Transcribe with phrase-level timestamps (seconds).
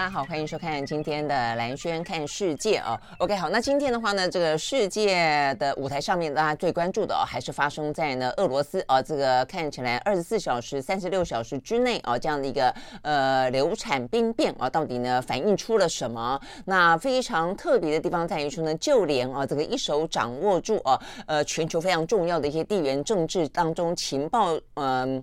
[0.00, 2.98] 大家好，欢迎收看今天的兰轩看世界啊。
[3.18, 9.02] OK，好，那今天的话呢，这个世界的舞台上面，大家最关注的哦，还是发生在呢俄罗斯啊。
[9.02, 16.40] 这个看起来二十四小时、三十六小时之内啊，这样的一个呃流产兵变啊，到底呢反映出了什么？
[16.64, 25.22] 那非常特别的地方在于说呢，就连啊这个一手掌握住啊呃全球非常重要的一些地缘政治当中情报嗯。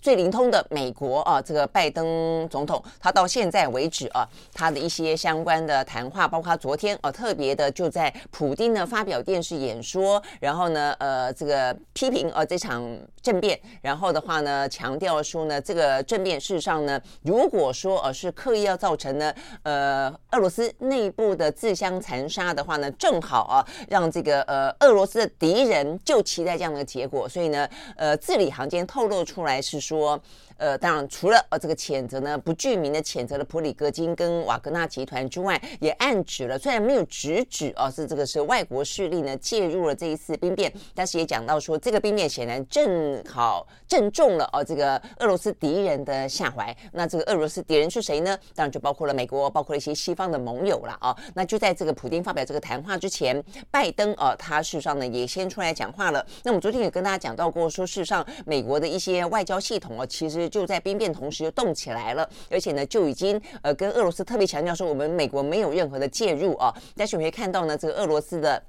[0.00, 12.80] 最灵通的美国啊，这个拜登总统，他到现在为止啊，他的一些相关的谈话，包括他昨天啊，特别的就在普丁呢发表电视演说，然后呢，呃，这个批评啊这场
[13.20, 29.87] 政变，然后的话呢，强调说呢，这个政变事实上呢，如果说呃是刻意要造成呢，呃，俄罗斯内部的自相残杀的话呢，正好啊，让这个呃俄罗斯的敌人就期待这样的结果，所以呢，呃，字里行间透露出来是。
[29.88, 30.20] 说。
[30.58, 46.76] 呃，当然，除了呃这个谴责呢，不具名的谴责了普里戈金跟瓦格纳集团之外，也暗指了，虽然没有直指哦，是这个是外国势力呢介入了这一次兵变，但是也讲到说，这个兵变显然正好正中了哦这个俄罗斯敌人的下怀。
[46.92, 48.36] 那这个俄罗斯敌人是谁呢？
[48.56, 51.16] 当然就包括了美国，包括了一些西方的盟友了啊。
[51.34, 56.26] 那就在这个普丁发表这个谈话之前，拜登哦，他事实上呢也先出来讲话了。
[56.42, 60.47] 那我们昨天也跟大家讲到过，说事实上美国的一些外交系统哦，其实。
[60.48, 66.74] 就在兵变同时就动起来了，而且呢就已经呃跟俄罗斯特别强调说，我们美国没有任何的介入啊。
[66.96, 68.62] 但是我们可以看到呢，这个俄罗斯的。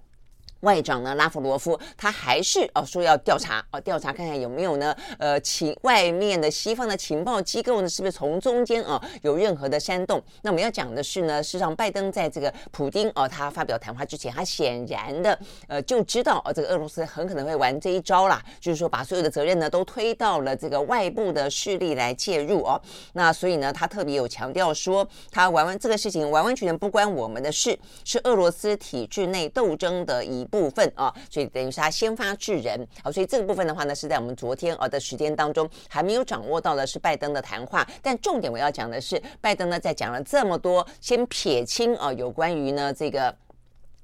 [0.61, 10.21] 外长呢，拉夫罗夫他还是哦说要调查哦，调查看看有没有呢，呃，情外面的西方的情报机构呢，是不是从中间啊有任何的煽动？
[10.41, 22.81] 那我们要讲的是呢，事实上拜登在这个普丁哦他发表谈话之前，他显然的呃就知道哦这个俄罗斯很可能会玩这一招啦，就是说把所有的责任呢都推到了这个外部的势力来介入哦。
[23.13, 30.45] 那所以呢，他特别有强调说，他完完这个事情完完全全不关我们的事，是俄罗斯体制内斗争的一。
[30.49, 43.33] 部分啊，所以等于是他先发制人，好，所以这个部分的话呢，是在我们昨天啊的时间当中还没有掌握到的是拜登的谈话，但重点我要讲的是，拜登呢在讲了这么多，先撇清啊有关于呢这个。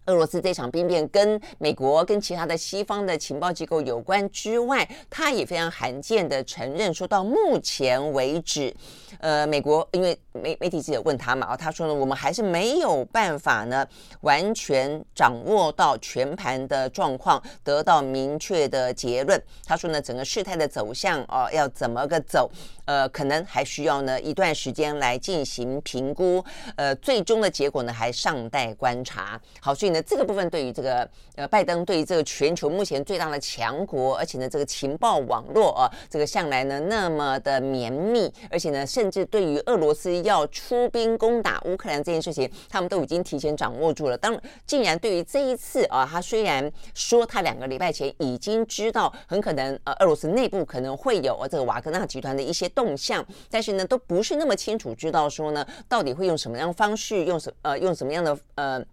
[0.07, 8.71] 俄罗斯这场兵变跟美国跟其他的西方的情报机构有关之外，他也非常罕见的承认说，到目前为止，
[9.17, 13.85] 呃，美国因为媒媒体记者问他嘛，他说呢，我们还是没有办法呢
[14.21, 19.41] 完全掌握到全盘的状况，得到明确的结论。
[19.65, 22.49] 他说呢，整个事态的走向哦，要怎么个走？
[22.85, 26.43] 呃，可能还需要呢一段时间来进行评估，
[26.75, 29.41] 呃，最终的结果呢还尚待观察。
[29.59, 44.17] 好，所以呢这个部分对于这个呃拜登对于这个全球目前最大的强国，而且呢这个情报网络啊，这个向来呢那么的绵密，而且呢甚至对于俄罗斯要出兵攻打乌克兰这件事情，他们都已经提前掌握住了。
[44.17, 52.65] 当然，竟然对于这一次啊，他虽然说他两个礼拜前已经知道很可能呃俄罗斯内部可能会有这个瓦格纳集团的一些。
[52.75, 58.83] 动向，但是呢，都不是那么清楚，知道说呢，到底会用什么样方式，用什呃，用什么样的呃，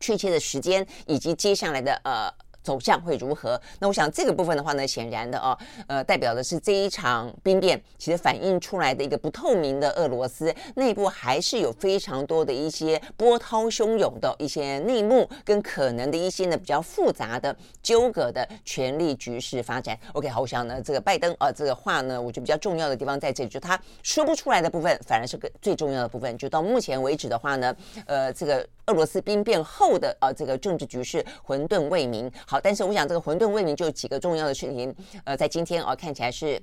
[0.00, 2.32] 确切的时间，以及接下来的呃。
[2.62, 3.60] 走向会如何？
[3.78, 19.98] 那我想这个部分的话呢，显然的哦，呃，代表的是这一场兵变其实反映出来的一个不透明的俄罗斯内部还是有非常多的一些波涛汹涌的一些内幕跟可能的一些呢比较复杂的纠葛的权力局势发展。
[20.12, 26.36] OK，好，我想呢这个拜登啊、呃、这个话呢，我觉得比较重要的地方在这里，就他说不出来的部分反而是个最重要的部分。
[26.36, 27.74] 就到目前为止的话呢，
[28.06, 28.66] 呃，这个。
[28.86, 32.28] 俄罗斯兵变后的呃这个政治局势混沌未明。
[32.50, 34.92] 好，但是我想这个混沌未明就几个重要的事情，
[35.22, 36.60] 呃，在今天哦、呃、看起来是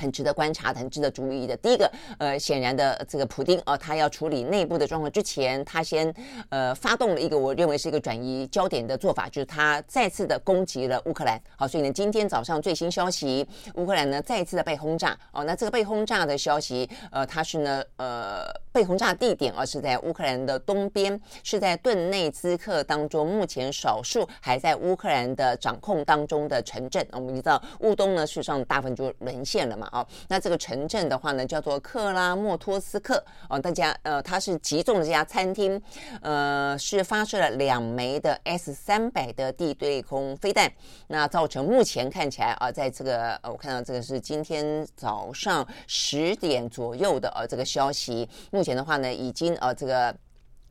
[0.00, 1.56] 很值得观察，很值得注意的。
[1.58, 6.12] 第一个，呃，显然的，这个普丁啊，他要处理内部的状况之前，他先
[6.48, 11.40] 呃发动了一个我认为是一个转移焦点的做法，就是他再次的攻击了乌克兰。
[11.56, 15.16] 好，所以呢，今天早上最新消息，乌克兰呢再次的被轰炸。
[15.32, 27.06] 哦，那这个被轰炸的消息，呃，它是呢，呃，被轰炸地点啊是在乌克兰的东边，是在顿内兹克当中，目前少数还在乌克兰的掌控当中的城镇。
[27.12, 29.89] 我们知道乌东呢，事实上大部分就沦陷了嘛。
[29.90, 35.80] 好，那这个城镇的话呢，叫做克拉莫托斯克哦，大家呃，它是集中了这家餐厅，
[36.22, 40.72] 呃，是发射了两枚的 S 三百的地对空飞弹，
[41.08, 50.14] 那造成目前看起来啊，在这个呃，我看到这个是今天早上十点左右的呃这个消息，目前的话呢，已经呃这个。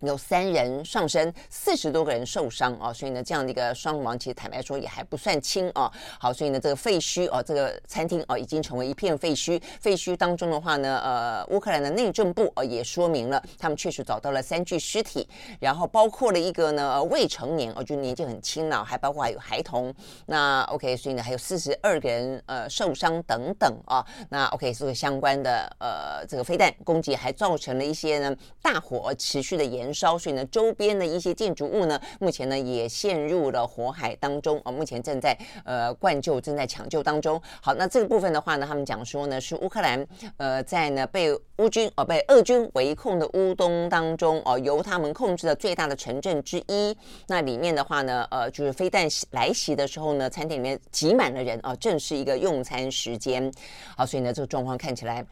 [0.02, 5.92] 有三人丧生，四十多个人受伤哦，所以呢，这样的一个伤亡，其实坦白说也还不算轻哦。
[6.18, 9.62] 好，所以呢，这个废墟哦，这个餐厅哦，已经成为一片废墟。
[9.82, 15.28] 废墟当中的话呢，呃，乌克兰的内政部哦也说明了，他们确实找到了三具尸体，
[15.60, 19.94] 然后包括了一个呢未成年哦，就年纪很轻了，还包括还有孩童。
[20.28, 24.06] 那 OK，所以呢，还有四十二个人呃受伤等等啊。
[24.30, 29.89] 那 OK，这个相关的呃这个飞弹攻击还造成了一些呢大火持续的延。
[29.94, 37.42] 烧，所以呢，周边的一些建筑物呢，目前呢也陷入了火海当中啊，目前正在呃灌救，正在抢救当中。
[37.62, 40.06] 好，那这个部分的话呢，他们讲说呢，是乌克兰
[40.38, 46.96] 呃在呢被乌军哦被俄军围控的乌东当中哦，由他们控制的最大的城镇之一。
[47.28, 53.52] 那里面的话呢，呃，就是飞弹来袭的时候呢，餐厅里面挤满了人啊，正是一个用餐时间。
[53.98, 55.26] 好，所以呢，这个状况看起来。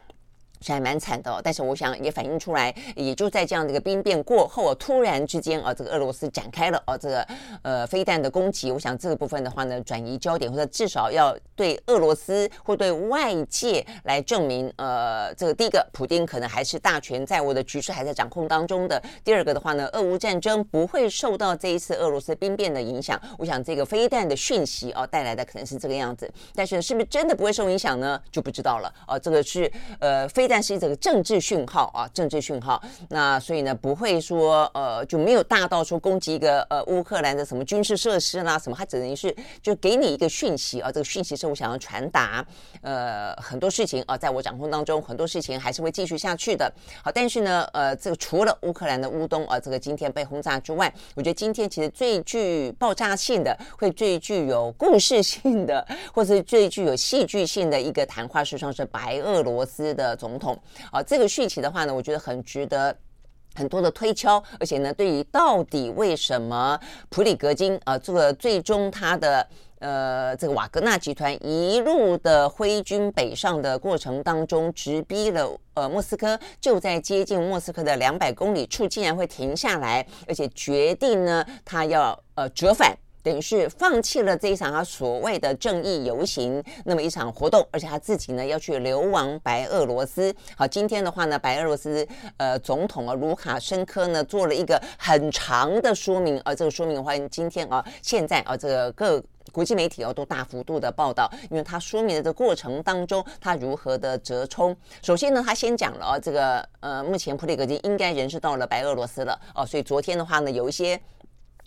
[0.60, 7.26] 是还蛮惨的哦，但是我想也反映出来，也就在这样的一个兵变过后，突然之间啊，这个俄罗斯展开了啊这个
[7.62, 8.72] 呃飞弹的攻击。
[8.72, 23.20] 我想这个部分的话呢，转移焦点或者至少要对俄罗斯或对外界来证明，呃，这个第一个，普丁可能还是大权在握的局势还在掌控当中的；第二个的话呢，俄乌战争不会受到这一次俄罗斯兵变的影响。
[23.38, 28.20] 我想这个飞弹的讯息啊带来的可能是这个样子，但是是不是真的不会受影响呢？
[28.32, 29.16] 就不知道了啊。
[29.16, 29.70] 这个是
[30.00, 30.47] 呃飞。
[30.48, 42.42] 但是这个政治讯号啊，政治讯号，那所以呢，不会说呃就没有大到说攻击一个呃乌克兰的什么军事设施啦什么，它只能是就给你一个讯息啊，这个讯息是我想要传达，
[42.80, 46.72] 呃很多事情啊，在我掌控当中，很多事情还是会继续下去的。
[47.02, 60.37] 好，但是呢，呃，这个除了乌克兰的乌东啊，这个今天被轰炸之外，我觉得今天其实最具爆炸性的，会最具有故事性的，或是最具有戏剧性的一个谈话，事实上是白俄罗斯的总。
[60.38, 60.58] 统
[60.92, 62.96] 啊，这个讯息的话呢，我觉得很值得
[63.54, 69.46] 很多的推敲，而且呢，对于到底为什么普里格金啊，这个最终他的
[69.80, 82.96] 呃这个瓦格纳集团一路的挥军北上的过程当中，直逼了呃莫斯科，就在接近莫斯科的两百公里处，竟然会停下来，而且决定呢，他要呃折返。
[83.22, 90.34] 等于是放弃了这一场他所谓的正义游行那么一场活动，而且他自己呢要去流亡白俄罗斯。
[90.56, 92.06] 好，今天的话呢，白俄罗斯
[92.36, 99.22] 呃总统啊卢卡申科呢做了一个很长的说明，而、呃、这个说明的话，今天啊现在啊这个各
[99.52, 104.76] 国际媒体、啊、都大幅度的报道，因为他说明的这个过程当中他如何的折冲。
[105.02, 110.98] 首先呢，他先讲了啊这个呃目前普里格金应该人是到了白俄罗斯了哦、所以昨天的话呢有一些。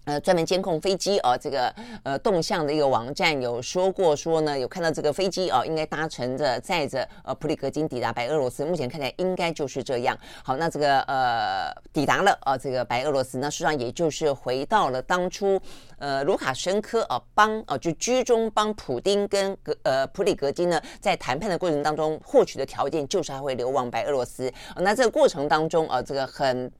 [0.05, 10.17] 呃，专门监控飞机啊，这个呃动向的一个网站有说过说呢，有看到这个飞机啊，应该搭乘着载着呃普里格金抵达白俄罗斯，目前看起来应该就是这样。
[10.43, 15.61] 好，那这个呃抵达了啊，这个白俄罗斯，那实际上也就是回到了当初
[15.99, 24.51] 呃卢卡申科啊帮啊就居中帮普丁跟格呃普里格金呢在谈判的过程当中获取的条件，就是他会流亡白俄罗斯。
[24.77, 26.71] 那这个过程当中啊，这个很。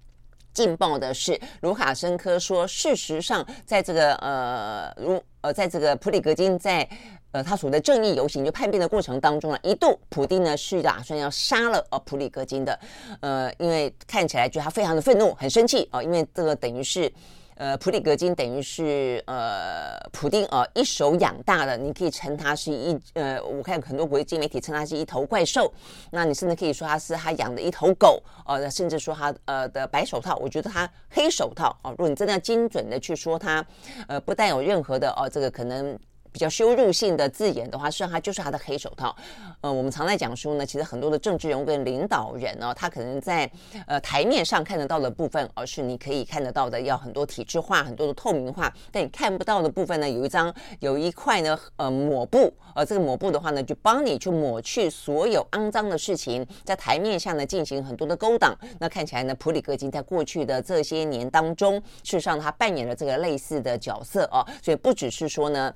[0.54, 6.88] 劲爆的是，卢卡申科说，事实上，在这个呃，如呃，在这个普里格金在
[7.32, 12.80] 呃他所谓的正义游行就叛变的过程当中呢，一度普丁呢是打算要杀了呃普里格金的，
[13.22, 17.12] 呃，因为看起来就他非常的愤怒，很生气啊、因为这个等于是。
[17.56, 25.72] 呃，普里格金等于是呃，普丁、呃、一手养大的，你可以称他是一呃，我看很多国际媒体称他是一头怪兽，
[26.12, 33.66] 那你甚至可以说他是他养的一头狗，呃，甚至说他呃的白手套，我觉得他黑手套啊、如果你真的要精准的去说他，
[34.08, 35.98] 呃，不带有任何的哦、呃，这个可能。
[36.32, 39.16] 比较羞辱性的字眼的话，实际上他就是他的黑手套。
[39.62, 43.50] 呃，我们常在讲说呢，其实很多的政治人物跟领导人呢，他可能在
[43.86, 48.74] 呃台面上看得到的部分，而是你可以看得到的，要很多体制化、很多的透明化。
[48.92, 58.58] 但你看不到的部分呢，有一张有一块呢，呃，抹布，呃，这个抹布的话呢，就帮你去抹去所有肮脏的事情，在台面下呢进行很多的勾当。
[58.80, 65.74] 那看起来呢，普里戈金在过去的这些年当中，事实上他扮演了这个类似的角色哦，所以不只是说呢。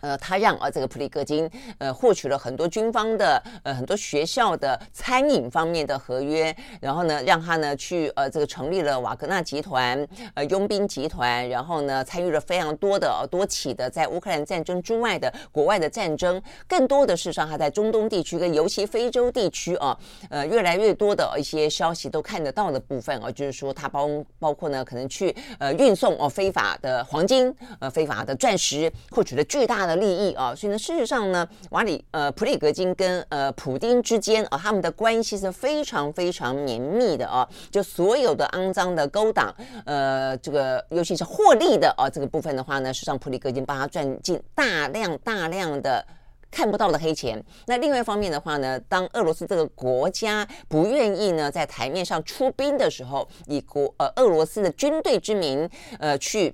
[0.00, 19.96] 呃，他让啊这个普里戈金呃获取了很多军方的呃很多学校的餐饮方面的合约，然后呢让他呢去呃这个成立了瓦格纳集团呃佣兵集团，然后呢参与了非常多的、呃、多起的在乌克兰战争之外的国外的战争，更多的是上他在中东地区跟尤其非洲地区啊
[20.28, 24.08] 呃越来越多的一些消息都看得到的部分啊，就是说他包
[24.38, 29.94] 包括呢可能去呃运送哦非法的黄金呃非法的钻石，获取了巨大的。
[29.94, 39.54] 利益啊，所以呢，事实上呢，瓦里呃普里格金跟呃普丁之间啊，他们的关系是非常非常绵密的啊，就所有的肮脏的勾当，
[39.86, 46.04] 呃，这个尤其是获利的啊这个部分的话呢，实际上普里格金帮他赚进大量大量的
[46.50, 47.42] 看不到的黑钱。
[47.66, 56.52] 那另外一方面的话呢，当俄罗斯这个国家不愿意呢在台面上出兵的时候，以国呃俄罗斯的军队之名呃去。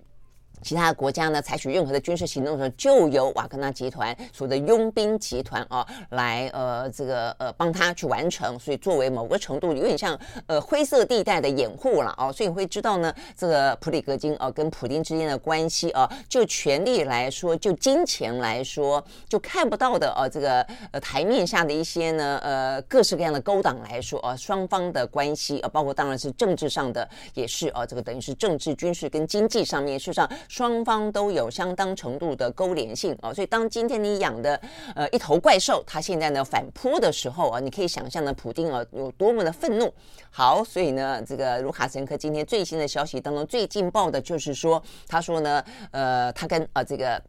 [0.62, 20.60] 其他国家呢，采取任何的军事行动的时候，就由瓦格纳集团所谓的佣兵集团啊，来呃这个呃帮他去完成，所以作为某个程度有点像呃灰色地带的掩护了啊，所以你会知道呢，这个普里格金啊跟普丁之间的关系啊，就权力来说，就金钱来说，就看不到的啊这个
[20.92, 30.30] 呃台面下的一些呢呃各式各样的勾当来说啊，双方的关系啊，包括当然是政治上的也是啊，这个等于是政治、军事跟经济上面事实上。
[30.50, 34.60] 双方都有相当程度的勾连性啊，所以当今天你养的
[34.96, 39.94] 呃一头怪兽，它现在呢反扑的时候啊，你可以想象呢，普丁啊有多么的愤怒。
[40.28, 47.22] 好，所以呢，这个卢卡申科今天最新的消息当中最劲爆的就是说，他说呢，呃，他跟啊这个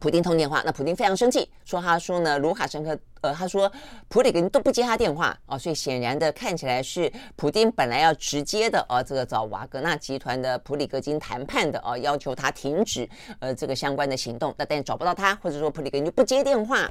[0.00, 2.98] 普丁通电话，那普丁非常生气，说他说呢，卢卡申科。
[3.32, 3.70] 他说
[4.08, 16.90] 普里格都不接他电话啊，所以显然的看起来是普丁本来要直接的啊，这个找瓦格纳集团的普里格金谈判的啊，要求他停止呃这个相关的行动，那但找不到他，或者说普里格就不接电话，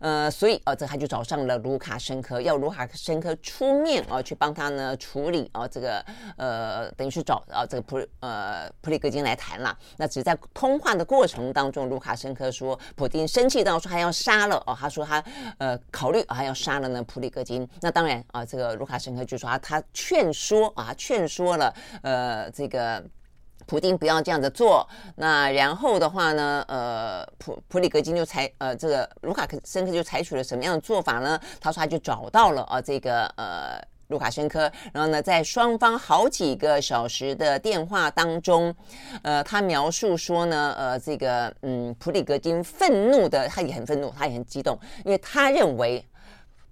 [0.00, 6.04] 呃，所以啊，这他就找上了卢卡申科，要卢卡申科出面啊，去帮他呢处理啊这个
[6.36, 9.76] 呃等于是找啊这个普呃普里格金来谈了。
[9.96, 15.22] 那只在通话的过程当中，卢卡申科说普丁生气到说还要杀了哦，他说他
[15.58, 15.73] 呃。
[15.90, 17.68] 考虑啊，要杀了呢普里戈金。
[17.80, 23.04] 那当然啊，这个卢卡申科就说啊，他劝说啊，劝说了呃，这个
[23.66, 24.88] 普丁不要这样子做。
[25.16, 31.40] 那然后的话呢，呃，普普里戈金就采呃，这个卢卡申科就采取了什么样的做法呢？
[31.60, 33.80] 他说他就找到了啊，这个呃。
[34.08, 38.74] 卢卡申科，然后呢，在双方好几个小时的电话当中，
[39.22, 46.04] 呃，他描述说呢，呃，这个嗯，普里戈金愤怒的，他也很愤怒，他也很激动，因为他认为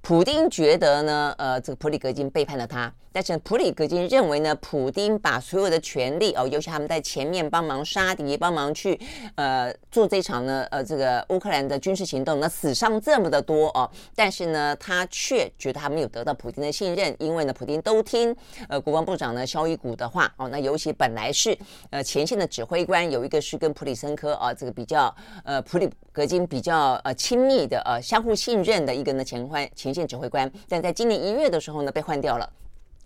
[0.03, 2.93] 普丁觉得呢，呃，这个普里格金背叛了他。
[3.15, 8.99] 但是普里格金认为呢，普丁把所有的权力哦，尤其他们在前面帮忙杀敌，帮忙去
[9.37, 18.35] 呃做这场呢呃这个乌克兰的军事行动，那死伤这么的多哦，但是呢，他却觉得他没有得到普丁的信任，因为呢，普丁都听
[18.69, 21.57] 呃国防部长呢肖伊古的话哦，那尤其本来是
[21.91, 32.49] 呃前线的指挥官有一个是跟普里申科啊这个比较呃普里格金比较呃亲密的呃相互信任的一个呢前换前线指挥官，但在今年一月的时候呢被换掉了。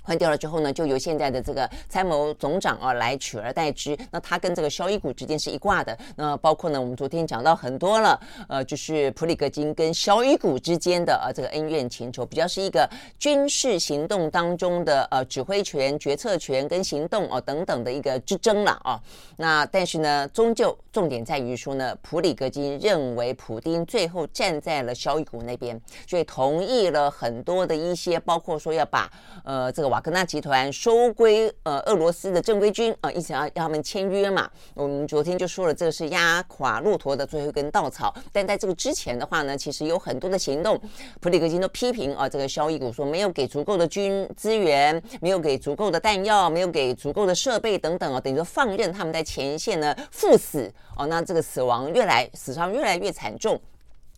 [0.06, 3.98] 换掉了之后呢，就由现在的这个参谋总长啊来取而代之。
[4.12, 5.98] 那他跟这个肖伊古之间是一挂的。
[6.14, 19.00] 那包括呢，我们昨天讲到很多了，呃，就是普里格金跟肖伊古之间的呃这个恩怨情仇，比较是一个军事行动当中的呃指挥权、决策权跟行动哦等等的一个之争了啊。
[19.36, 29.10] 那但是呢，终究重点在于说呢，普里格金认为普丁最后站在了肖伊古那边，所以同意了很多的一些，包括说要把
[29.44, 34.46] 呃这个瓦格纳集团收归呃俄罗斯的正规军啊，一直要要他们签约嘛。
[34.74, 38.14] 我们昨天就说了，这个是压垮骆驼的最后一根稻草。
[38.30, 40.78] 但在这个之前的话呢，其实有很多的行动，
[41.18, 53.58] 普里戈金都批评啊，这个萧伊古说没有给足够的军资源，没有给足够的弹药，没有给足够的设备等等啊，等于说放任他们在前线呢赴死哦，那这个死亡越来死伤越来越惨重。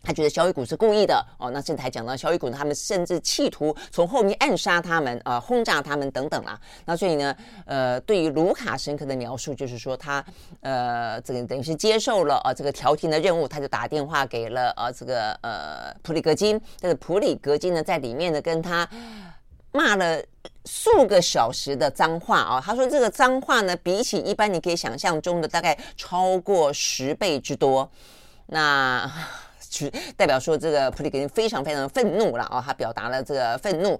[0.01, 6.59] 他觉得小雨谷是故意的哦，那甚至还讲到小雨谷，他们甚至企图从后面暗杀他们，呃，轰炸他们等等啦。
[6.85, 10.23] 那所以呢，呃，对于卢卡申科的描述就是说他，
[10.61, 18.87] 呃，这个等于是接受了呃这个调停的任务，他就打电话给了呃这个呃普里格金，但是普里格金呢在里面呢跟他
[19.73, 20.23] 骂了
[20.63, 27.91] 数个小时的脏话啊，他说这个脏话呢比起一般你可以想象中的大概超过十倍之多，
[28.45, 29.11] 那。
[29.69, 33.99] 去代表说，这个普里格林非常非常愤怒了啊，他表达了这个愤怒，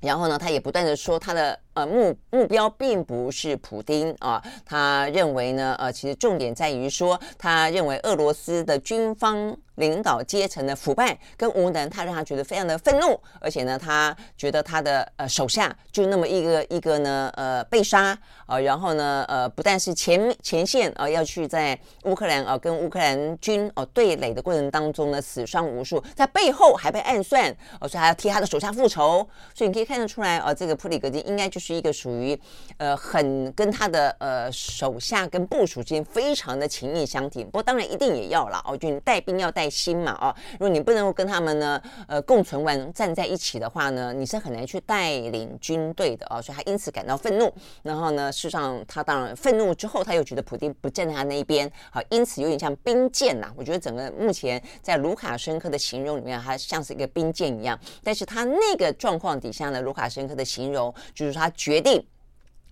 [0.00, 9.56] 然后呢，他也不断的说他的呃目目标并不是普丁啊，他认为呢，呃，其实重点在于说，他认为俄罗斯的军方。
[9.78, 18.18] 领导阶层的腐败跟无能，他让他觉得非常的愤怒，而且呢，他觉得他的呃手下就那么一个一个呢呃被杀啊、
[18.56, 32.36] 呃，然后呢呃不但是前前线啊、呃、要去在乌克兰啊、呃、跟乌克兰军哦、对垒的过程当中呢死伤无数，在背后还被暗算哦、所以还要替他的手下复仇，所以你可以看得出来啊、呃，这个普里格金应该就是是一个属于
[32.78, 39.68] 呃很跟他的呃手下跟部属之间非常的情谊相挺，不过当然一定也要了哦，就你带兵要带。
[39.70, 47.52] 心嘛哦，如果你不能够跟他们呢，呃，共存完站在一起的话呢，你是很难去带领军队的哦，所以他因此感到愤怒。
[47.82, 53.52] 然后呢，事实上他当然愤怒之后，他又觉得普丁不站在他那一边，好，因此有点像兵贱呐。
[53.56, 57.78] 我觉得整个目前在卢卡申科的形容里面，他像是一个兵贱一样。
[58.02, 62.02] 但是他那个状况底下呢，卢卡申科的形容就是他决定。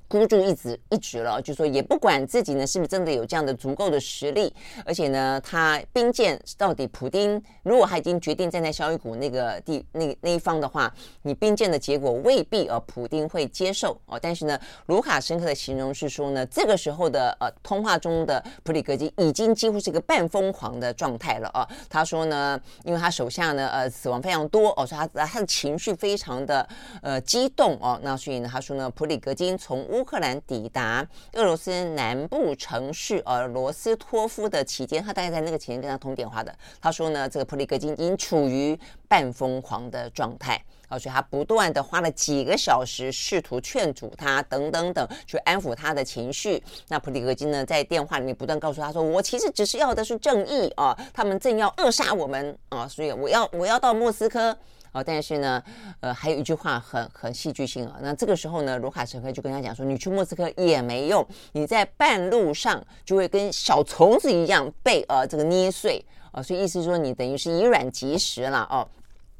[0.08, 4.52] 孤注一掷一掷了，就说也不管自己呢是不是真的有这样的足够的实力，
[4.84, 14.18] 而且呢，他兵谏到底普丁如果他已经决定站在肖伊古那个地那那一方的话，你兵谏的结果未必呃普丁会接受哦。
[14.20, 21.66] 但是呢，卢卡申科的形容是说呢，这个时候的呃通话中的普里格金已经几乎是一个半疯狂的状态了哦。
[21.90, 26.68] 他说呢，因为他手下呢呃死亡非常多哦，所以他他的情绪非常的
[27.02, 27.98] 呃激动哦。
[28.02, 36.54] 那所以呢，他说呢，普里格金从乌克兰抵达俄罗斯南部城市呃罗斯托夫的期间，他大概在那个期间跟他通电话的。
[36.82, 46.62] 他说呢，这个普里格金已经处于半疯狂的状态啊，所以他不断的花了几个小时试图劝阻他等等等，去安抚他的情绪。
[46.88, 54.54] 那普里格金呢，在电话里面不断告诉他说：“我其实只是要的是正义啊，他们正要扼杀我们啊，所以我要我要到莫斯科。”
[54.96, 55.62] 哦，但是呢，
[56.00, 57.98] 呃，还有一句话很很戏剧性啊。
[58.00, 68.88] 那这个时候呢，卢卡申科就跟他讲说：“你去莫斯科也没用，你在半路上就会跟小虫子一样被呃这个捏碎啊。”所以意思说，你等于是以卵击石了哦。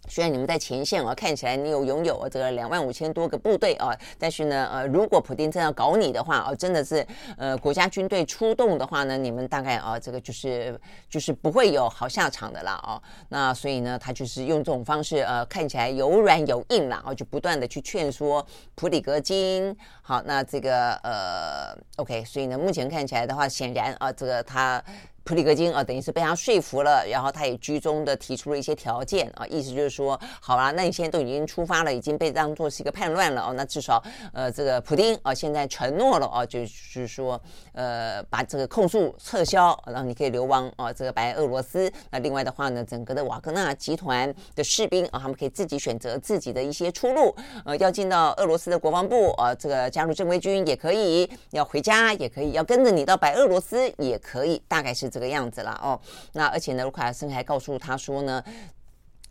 [0.08, 13.02] 虽然你们在前线啊，看起来你有拥有这个两万五千多个部队啊，但是呢，呃，如果普丁真要搞你的话啊，真的是呃国家军队出动的话呢，你们大概啊这个就是就是不会有好下场的啦啊。
[13.28, 19.76] 那所以呢，他就是用这种方式呃看起来有软有硬啦，啊，就不断的去劝说普里格金。
[20.02, 24.82] 好，那这个呃 OK，所以呢，目前看起来的话，显然啊这个他。
[25.26, 34.00] 普里戈金啊，等于是被他说服了，然后他也居中的提出了一些条件啊，意思就是说，好啦，那你现在都已经出发了，已经被当做是一个叛乱了哦，那至少
[34.32, 37.40] 呃，这个普丁啊，现在承诺了啊，就是说
[37.72, 41.92] 呃，把这个控诉撤销，然后你可以流亡啊，这个白俄罗斯。
[42.12, 47.34] 那另外的话呢，整个的瓦格纳集团的士兵啊，他们可以自己选择自己的一些出路，
[47.64, 55.10] 呃，要进到俄罗斯的国防部啊，这个加入正规军也可以，要回家也可以，要跟着你到白俄罗斯也可以，大概是。
[55.16, 55.98] 这个样子了哦，
[56.34, 58.44] 那而且呢，卢卡申还告诉他说呢，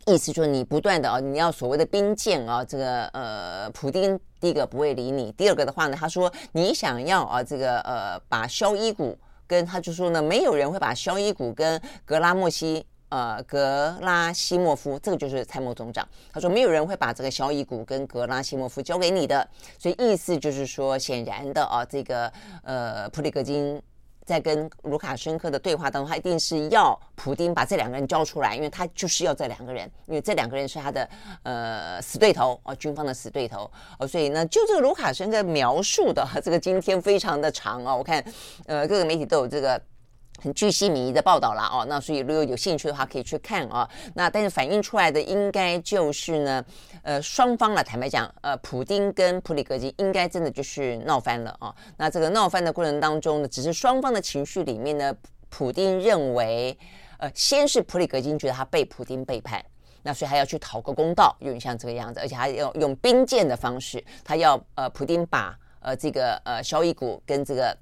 [0.06, 22.32] 意思就是你不断的啊，你要所谓的兵谏啊，这个呃，普丁第一个不会理你，第二个的话呢，他说你想要啊，这个呃，把肖伊古跟他就说呢，没有人会把肖伊古跟格拉莫西呃格拉西莫夫，这个就是参谋总长，他说没有人会把这个肖伊古跟格拉西莫夫交给你的，所以意思就是说，显然的啊，这个
[22.64, 23.80] 呃，普里格金。
[24.26, 31.08] 在跟卢卡申科的对话当中，他一定是要普丁把这两个人交出来，因为他就是要这两个人，因为这两个人是他的
[31.44, 38.22] 呃死对头哦，军方的死对头哦，所以呢，就这个卢卡申科描述的这个今天非常的长哦，我看
[38.66, 39.80] 呃各个媒体都有这个。
[40.42, 43.88] 很巨细靡遗的报道了哦，那所以如果有兴趣的话，可以去看啊。
[44.14, 46.64] 那但是反映出来的应该就是呢，
[47.02, 47.82] 呃，双方了。
[47.82, 51.74] 坦白讲，呃，普丁跟普里格金应该真的就是闹翻了啊。
[51.96, 55.14] 那这个闹翻的过程当中呢，只是双方的情绪里面呢，
[55.48, 56.76] 普丁认为，
[57.18, 59.64] 呃，先是普里格金觉得他被普丁背叛，
[60.02, 67.76] 那所以他要去讨个公道，有点像这个样子，而且他要用兵谏的方式，他要呃普丁把呃这个呃肖伊古跟这个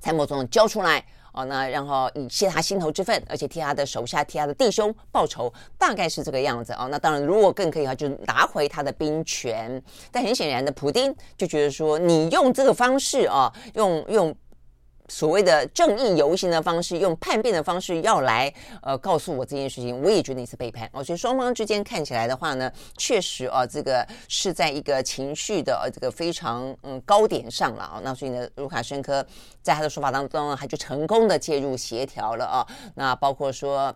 [0.00, 1.02] 参谋总长交出来。
[1.36, 6.88] 哦，那然后以泄他心头之愤，而且替他的手下、替他的弟兄报仇，大概是这个样子哦。
[6.90, 9.80] 那当然，如果更可以的话，就拿回他的兵权。
[10.10, 14.34] 但很显然的，普丁就觉得说，你用这个方式啊，用用。
[15.08, 21.02] 所谓的正义游行的方式，用叛变的方式要来呃告诉我这件事情，我也觉得你是背叛哦。
[21.02, 28.00] 所以双方之间看起来的话呢，确实啊，这个是在一个情绪的呃这个非常嗯高点上了啊。
[28.02, 29.24] 那所以呢，卢卡申科
[29.62, 32.66] 在他的说法当中，他就成功的介入协调了啊。
[32.94, 33.94] 那包括说，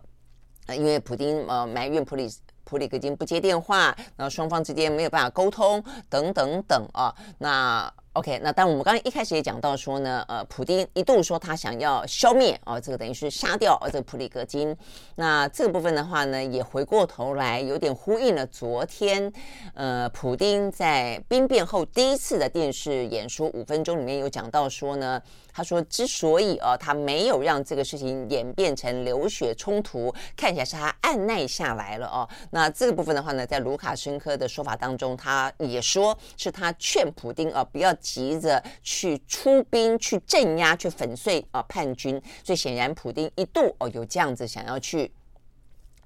[0.69, 2.31] 因为普丁呃埋怨普里
[2.63, 7.13] 普里格金不接电话，然后双方之间没有办法沟通等等等啊。
[7.39, 14.75] 那 OK，那当然我们刚刚一开始也讲到说呢，呃，普丁一度说他想要消灭、哦，这个等于是杀掉呃这个普里格金。
[15.15, 19.31] 那这个部分的话呢，也回过头来有点呼应了昨天，
[19.73, 25.21] 呃，普丁在兵变后第一次的电视演说五分钟里面有讲到说呢。
[25.53, 32.25] 他说：“之所以啊，他没有让这个事情演变成流血冲突，看起来是他按捺下来了哦。
[32.51, 42.21] 那这个部分的话呢，在卢卡申科的说法当中，他也说是他劝普丁啊，不要急着去出兵去镇压、去粉碎啊叛军。
[42.43, 45.09] 所以显然，普丁一度哦有这样子想要去。”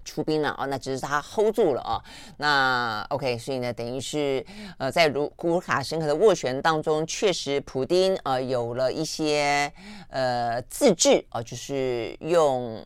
[0.06, 1.98] 出兵了哦，那只是他 hold 住了哦。
[2.38, 4.46] 那 OK，所以呢，等于是
[4.78, 9.74] 呃，在卢卢卡申科的斡旋当中，确实普丁呃有了一些
[10.12, 12.86] 呃自制哦、就是用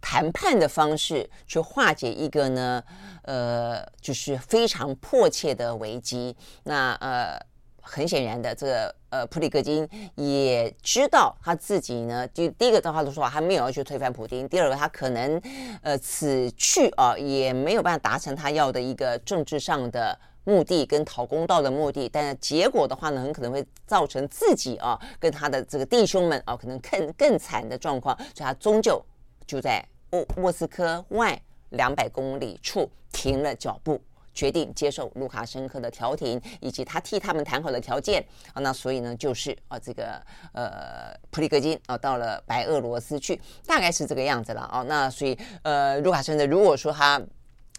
[0.00, 2.80] 谈判的方式去化解一个呢
[3.22, 6.36] 呃，就是非常迫切的危机。
[6.62, 7.44] 那呃。
[7.88, 15.40] 很显然的，这个呃，普里戈金也知道他自己呢，就第一个的话都说还没有要去推翻普丁，第二个他可能
[15.82, 29.00] 呃此去啊也没有办法达成他要的一个政治上的目的跟讨公道的目的，但是结果的话呢，很可能会造成自己啊跟他的这个弟兄们啊可能更更惨的状况，所以他终究
[29.46, 34.00] 就在莫莫斯科外两百公里处停了脚步。
[34.36, 40.22] 决定接受卢卡申科的调停，以及他替他们谈好的条件啊，那所以呢，就是啊，这个
[40.52, 47.20] 呃，普里戈金啊，到了白俄罗斯去，大概是这个样子了啊，那所以呃，卢卡申科如果说他。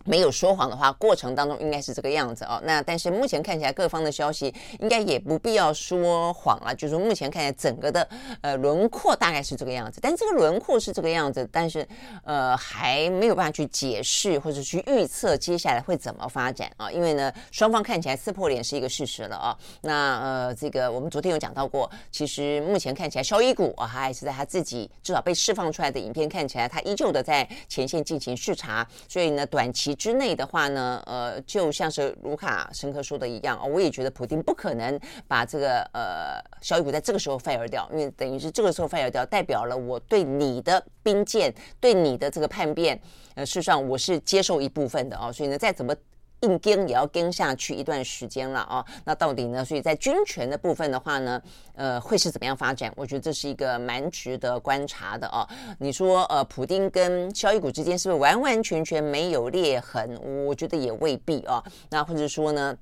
[0.07, 2.61] 没有说谎的话，过程当中应该是这个样子哦。
[2.63, 6.73] 那但是目前看起来，各方的消息应该也不必要说谎了。
[6.73, 8.07] 就是目前看起来，整个的
[8.39, 9.99] 呃轮廓大概是这个样子。
[10.01, 11.85] 但这个轮廓是这个样子，但是
[12.23, 16.89] 呃还没有办法去解释或者去预测接下来会怎么发展啊。
[16.89, 19.57] 因为呢，双方看起来撕破脸是一个事实了啊。
[19.81, 28.87] 那呃这个我们昨天有讲到过，其实目前看起来，肖伊古啊还是在他自己至少被释放出来的影片看起来，他依旧的在前线进行视察。
[29.09, 29.96] 所以呢，短期。
[29.97, 42.99] 之内的话呢，呃，就像是卢卡申科说的一样，我也觉得普京不可能把这个呃小雨股在这个时候 fire 掉，因为等于是这个时候 fire 掉，代表了我对你的兵谏，对你的这个叛变，
[43.35, 45.93] 呃，事实上我是接受一部分的哦，所以呢，再怎么。
[46.41, 49.65] 硬跟也要跟下去一段时间了啊，那到底呢？
[49.65, 51.41] 所以在军权的部分的话呢，
[51.73, 52.93] 呃，会是怎么样发展？
[52.95, 55.47] 我觉得这是一个蛮值得观察的啊。
[55.79, 60.15] 你说呃，普丁跟萧伊古之间是不是完完全全没有裂痕？
[60.45, 61.63] 我觉得也未必啊。
[61.89, 62.77] 那或者说呢，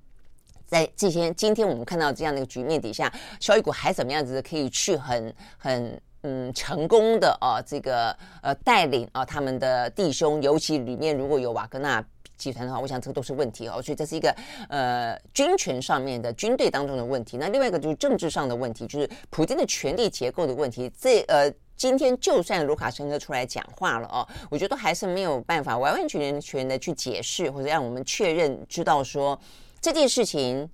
[0.65, 12.03] 在这些今天我们看到这样的一个局面底下，萧伊古还怎么样子可以去很很嗯成功的啊这个呃带领啊他们的弟兄，尤其里面如果有瓦格纳。
[12.37, 14.35] 集团的话，我想这个都是问题哦，所以这是一个
[14.69, 17.37] 呃军权上面的军队当中的问题。
[17.37, 20.91] 那另外一个就是政治上的问题，就是普京的权力结构的问题。
[20.99, 29.39] 这呃，今天就算卢卡申科出来讲话了哦，我觉得还是没有办法完完全全的去解释或者让我们确认知道说
[29.81, 30.69] 这件事情。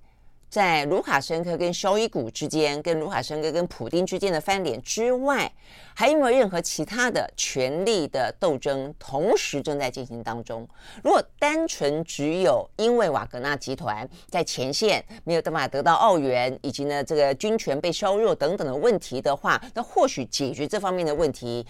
[0.52, 5.50] 在卢卡申科跟肖伊古之间，跟卢卡申科跟普丁之间的翻脸之外，
[5.94, 10.68] 还有没有任何其他的权力的斗争同时正在进行当中？
[11.02, 21.66] 如果单纯只有因为瓦格纳集团在前线没有办法得到澳援，以及呢这个军权被削弱等等的问题的话，那或许解决这方面的问题，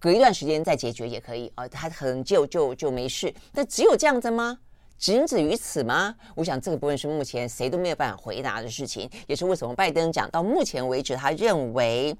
[0.00, 3.32] 隔一段时间再解决也可以啊，他可能就就就没事。
[3.52, 4.58] 那只有这样子吗？
[4.98, 6.14] 仅止于此吗？
[6.34, 7.06] 我想这个部分是？
[7.06, 9.44] 目前谁都没有办法回答的事情，也是？
[9.44, 12.16] 为什么拜登讲到目前为止，他认为。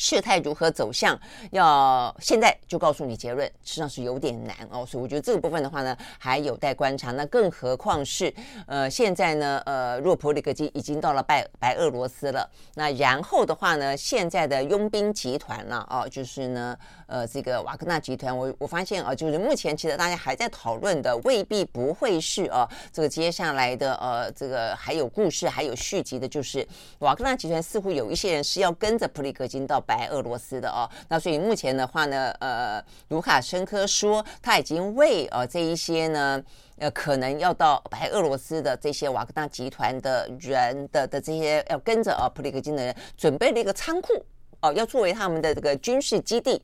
[0.00, 1.18] 事态如何走向，
[1.50, 4.86] 要现在就告诉你结论，实际上是有点难哦。
[4.86, 7.10] 所以我觉得这个部分的话呢，还有待观察。
[7.10, 8.32] 那更何况是，
[8.68, 12.48] 呃，现在呢，呃，若普里格金已经到了白白俄罗斯了。
[12.76, 26.64] 那然后的话呢，现在的佣兵集团呢，哦，就是呢，呃，这个瓦格纳集团，我我发现啊，就是目前其实大家还在讨论的，未必不会是哦，这个接下来的呃，这个还有故事，还有续集的，就是
[27.00, 29.82] 瓦格纳集团似乎有一些人是要跟着普里格金到。
[29.88, 30.84] 白俄罗斯的哦。
[31.08, 36.42] 那所以目前的话呢，呃，卢卡申科说他已经为呃这一些呢，
[36.76, 44.22] 呃，可能要到白俄罗斯的这些瓦格纳集团的人的的这些要跟着啊普里克金的人准备了一个仓库
[44.60, 46.62] 哦，要作为他们的这个军事基地。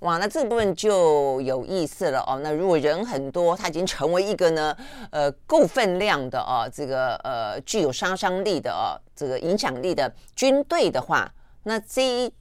[0.00, 2.40] 哇，那这部分就有意思了哦。
[2.42, 4.76] 那如果人很多，他已经成为一个呢，
[5.12, 12.32] 呃，够分量的哦，这个呃，具有杀伤力的哦，这个影响力的军队的话，那这一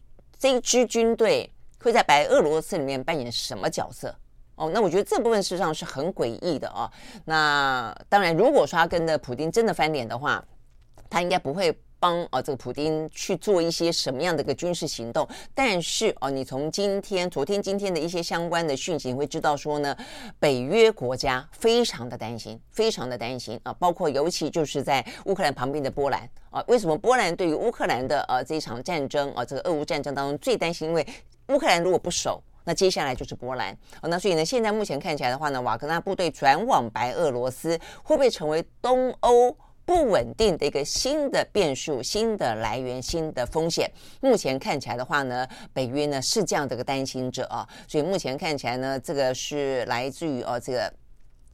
[0.42, 1.48] 这一支军队
[1.80, 4.16] 会在白俄罗斯里面扮演什么角色？
[4.56, 6.90] 哦，那我觉得这部分事实上是很诡异的哦。
[7.26, 10.44] 那当然，如果说他跟的普丁真的翻脸的话，
[11.12, 11.80] 他应该不会。
[12.02, 15.28] 帮啊，这个普丁去做一些什么样的一个军事行动？
[15.54, 19.96] 但是哦，你从今天、昨天、今天的一些相关的讯息，会知道说呢，
[20.40, 30.88] 北约国家非常的担心，非常的担心啊，包括尤其就是在乌克兰旁边的波兰啊，为什么波兰对于乌克兰的呃这一场战争啊，这个俄乌战争当中最担心？
[30.88, 31.08] 因为
[31.50, 39.56] 乌克兰如果不守，那接下来就是波兰啊，那所以呢，现在目前看起来的话呢，瓦格纳部队转往白俄罗斯，会不会成为东欧？
[39.86, 43.90] 不稳定的一个新的变数、新的来源、新的风险。
[44.22, 50.94] 目前看起来的话呢，北约呢是这样的一个担心者啊，所以目前看起来呢，这个是来自于哦这个。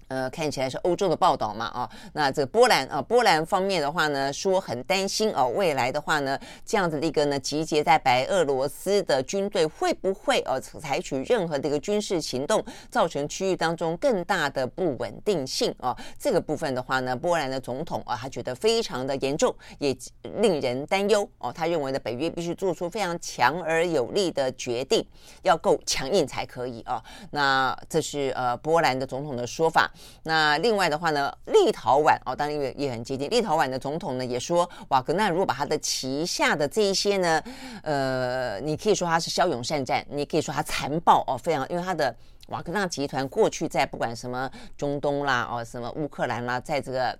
[0.08, 15.94] 呃，看起来是欧洲的报道嘛，啊，那这波兰啊，波兰方面的话呢，说很担心哦，未来的话呢，这样子的一个呢，集结在白俄罗斯的军队会不会呃采取任何的一个军事行动，造成区域当中更大的不稳定性啊？
[16.18, 19.96] 这个部分的话呢，波兰的总统啊，他觉得非常的严重，也
[20.38, 21.52] 令人担忧哦。
[21.52, 25.06] 他认为呢，北约必须做出非常强而有力的决定，
[25.42, 27.04] 要够强硬才可以啊。
[27.32, 29.92] 那这是呃波兰的总统的说法。
[30.24, 33.30] 那另外的话呢，立陶宛哦，当然也也很接近。
[33.30, 37.44] 立陶宛的总统呢也说，瓦格纳如果把他的旗下的这一些呢，
[37.84, 42.16] 呃，你可以说他是骁勇善战，你可以说他残暴哦，非常，因为他的
[42.48, 47.18] 瓦格纳集团过去在不管什么中东啦哦，什么乌克兰啦，在这个。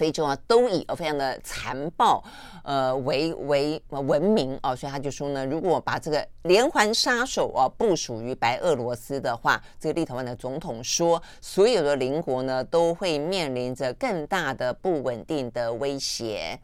[0.00, 2.24] 非洲啊，都以非常的残暴，
[2.64, 16.58] 呃为为闻名哦，所以他就说呢，如果把这个连环杀手啊部署于白俄罗斯的话，这个立陶宛的总统说，所有的邻国呢都会面临着更大的不稳定的威胁。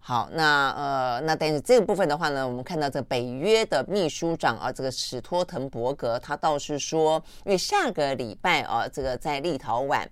[0.00, 10.04] 好，那呃，那但是这个部分的话呢，我们看到这北约的秘书长啊，这个史托滕伯格，他倒是说，因为下个礼拜啊，这个在立陶宛。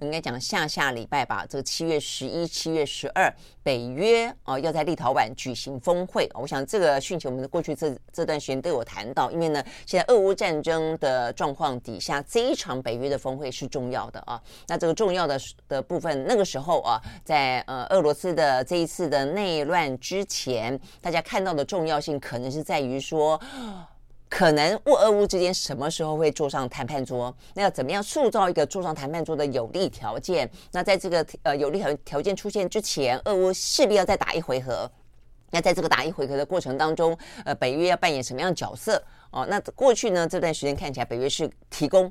[0.00, 3.32] 应该讲下下礼拜吧，这个七月十一、七月十二，
[3.62, 6.28] 北约哦要在立陶宛举行峰会。
[6.34, 14.40] 我想这个讯息我们过去这这段时间都有谈到，因为呢，现在俄乌战争的状况底下，这一场北约的峰会是重要的啊。
[14.68, 23.40] 那这个重要的的部分，那个时候啊，在呃俄罗斯的这一次的内乱之前，大家看到的重要性可能是在于说。
[24.30, 27.34] 可能乌俄乌之间什么时候会坐上谈判桌？
[27.54, 30.48] 那要怎么样塑造一个坐上谈判桌的有利条件？
[30.70, 34.90] 那在这个呃有利条条件出现之前，俄乌势必要再打一回合。
[35.50, 39.02] 那在这个打一回合的过程当中，呃，北约要扮演什么样的角色？
[39.32, 42.10] 哦，那过去呢，这段时间看起来北约是提供。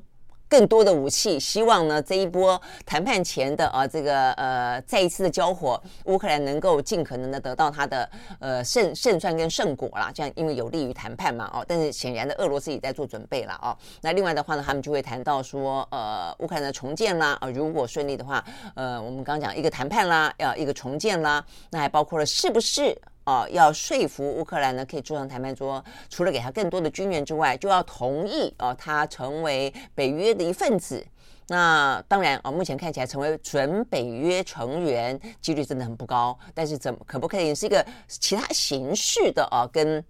[0.50, 8.10] 更多的武器，希望呢这一波谈判前的啊这个呃再一次的交火，乌克兰能够尽可能的得到他的
[8.40, 11.64] 呃胜胜算跟胜果啦，这样因为有利于谈判嘛哦。
[11.68, 13.76] 但是显然的，俄罗斯也在做准备了哦。
[14.00, 23.00] 那另外的话呢，他们就会谈到说呃乌克兰的重建啦啊，如果顺利的话，呃我们刚刚讲一个谈判啦，要一个重建啦，那还包括了是不是？
[23.24, 31.06] 啊，要说服乌克兰呢，可以坐上谈判桌，除了给他更多的军援之外，就要同意啊，他成为北约的一份子。
[31.48, 36.36] 那当然啊，目前看起来成为准北约成员几率真的很不高。
[36.54, 40.04] 但是怎可不可以是一个其他形式的啊，跟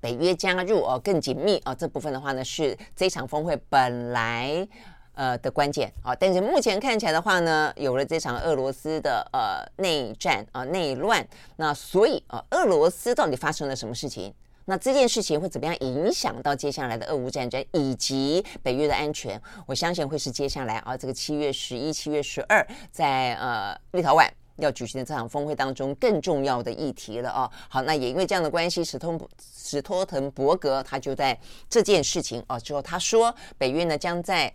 [0.00, 1.74] 北约加入啊更紧密啊？
[1.74, 4.66] 这部分的话呢，是这场峰会本来。
[5.14, 14.32] 呃的关键啊，但是目前看起来的话呢，有了这场俄罗斯的呃内战啊内乱，那所以啊，俄罗斯到底发生了什么事情？
[14.66, 19.38] 那这件事情会怎么样影响到接下来的俄乌战争以及北约的安全？
[19.66, 27.50] 我相信会是接下来啊这个七月十一、七月十二在呃立陶宛要举行的这场峰会当中更重要的议题了啊。
[27.68, 34.50] 好，那也因为这样的关系，史通史托滕伯格他就在这件事情啊之后他说，北约呢将在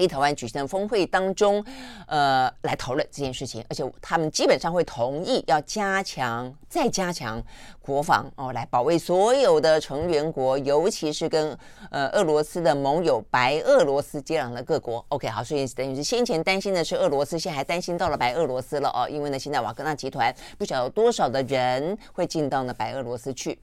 [0.00, 1.62] 立陶宛举行的峰会当中，
[2.06, 7.42] 呃，来讨论这件事情，而且他们基本上会同意要加强、再加强
[7.82, 11.54] 国防哦，来保卫所有的成员国，尤其是跟
[11.90, 15.04] 呃俄罗斯的盟友白俄罗斯接壤的各国。
[15.08, 23.58] OK，好，所以等于是先前担心的是俄罗斯，现在还担心到了白俄罗斯了哦，因为呢，现在瓦格纳集团不晓得有多少的人会进到呢白俄罗斯去。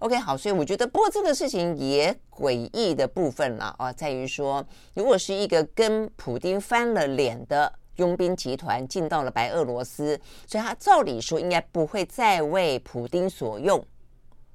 [0.00, 13.84] OK，好，所以我觉得，不过这个事情也诡异的部分了啊，在于说，如果是一个跟普丁翻了脸的佣兵集团进到了白俄罗斯，所以他照理说应该不会再为普丁所用，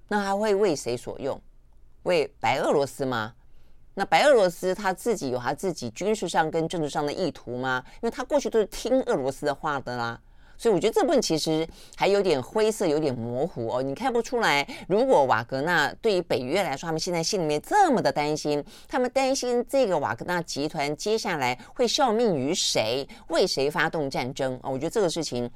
[0.07, 1.39] 那他会为谁所用？
[2.03, 3.33] 为白俄罗斯吗？
[3.93, 7.83] 那白俄罗斯他自己有他自己军事上跟政治上的意图吗？
[7.95, 10.19] 因为他过去都是听俄罗斯的话的啦。
[10.57, 13.81] 所以我觉得这部分其实还有点灰色，有点模糊哦。
[13.81, 24.69] 你看不出来，如果瓦格纳对于北约来说，他们现在心里面这么的担心，他们担心这个瓦格纳集团接下来会效命于谁，为谁发动战争啊？
[24.69, 25.49] 我觉得这个事情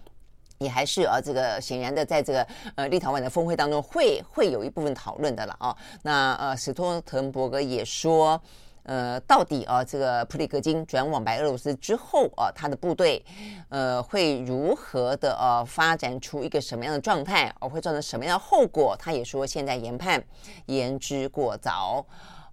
[0.58, 5.76] 也还是啊，这个显然的，在这个呃立陶宛的峰会当中会会有一部分讨论的了啊。
[6.04, 8.42] 那呃，史托滕伯格也说。
[8.90, 13.24] 呃，到底啊，这个普里戈金转往白俄罗斯之后啊，他的部队
[13.70, 18.96] 呃会如何的呃发展出一个什么样的状态，而会造成什么样的后果？
[18.98, 20.20] 他也说现在研判
[20.66, 22.04] 言之过早。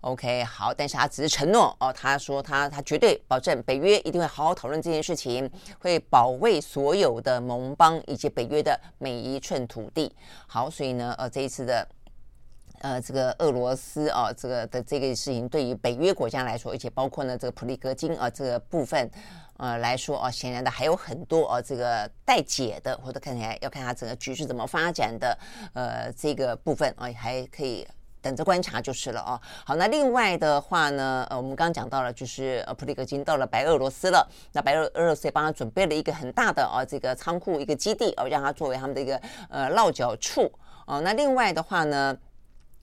[0.02, 10.14] OK，好，但是他只是承诺哦，他说他他绝对保证北约一定会好好讨论这件事情，会保卫所有的盟邦以及北约的每一寸土地。
[10.46, 11.88] 好，所以呢，呃，这一次的。
[12.86, 19.10] 呃，这个俄罗斯啊，这个的这个事情对于北约国家来说，而且包括呢这个普里格金啊这个部分，
[19.56, 25.36] 呃来说啊，显然的还有很多啊这个待解的，或者看起来要看他整个局势怎么发展的，
[25.74, 27.84] 呃这个部分啊还可以
[28.22, 29.40] 等着观察就是了啊。
[29.64, 40.48] 好，那另外的话呢，呃我们刚刚讲到了，就是呃普里格金到了白俄罗斯了，那白俄俄罗斯也帮他准备了一个很大的啊这个仓库一个基地哦，让他作为他们的一个呃落脚处
[40.86, 41.00] 哦。
[41.00, 42.16] 那另外的话呢。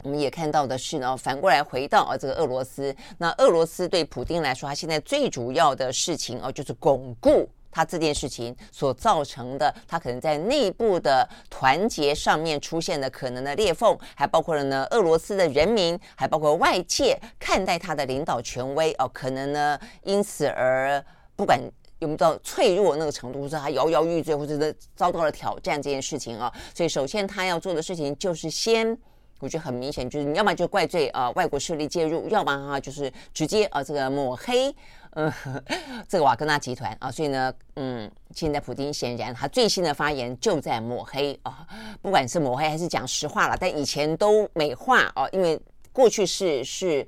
[0.04, 21.02] 我们也看到的是呢，反过来回到啊这个俄罗斯，那俄罗斯对普京来说，他现在最主要的事情哦，就是巩固他这件事情所造成的，他可能在内部的团结上面出现的可能的裂缝，还包括了呢俄罗斯的人民，还包括外界看待他的领导权威哦，可能呢因此而
[21.38, 21.58] 不管
[22.00, 28.98] 有没有到脆弱那个程度，或者他摇摇欲坠，或者是遭到了挑战这件事情啊，所以首先他要做的事情就是先。
[29.39, 34.74] 我觉得很明显，就是你要么就怪罪啊、外国势力介入，要么哈就是直接啊、这个抹黑，
[35.12, 35.63] 嗯、呃，
[36.08, 41.67] 这个瓦格纳集团啊，所以呢，嗯，现在普京显然他最新的发言就在抹黑啊，
[42.02, 45.60] 不管是抹黑还是讲实话了，但以前都美化啊，因为
[45.91, 47.06] 过去是是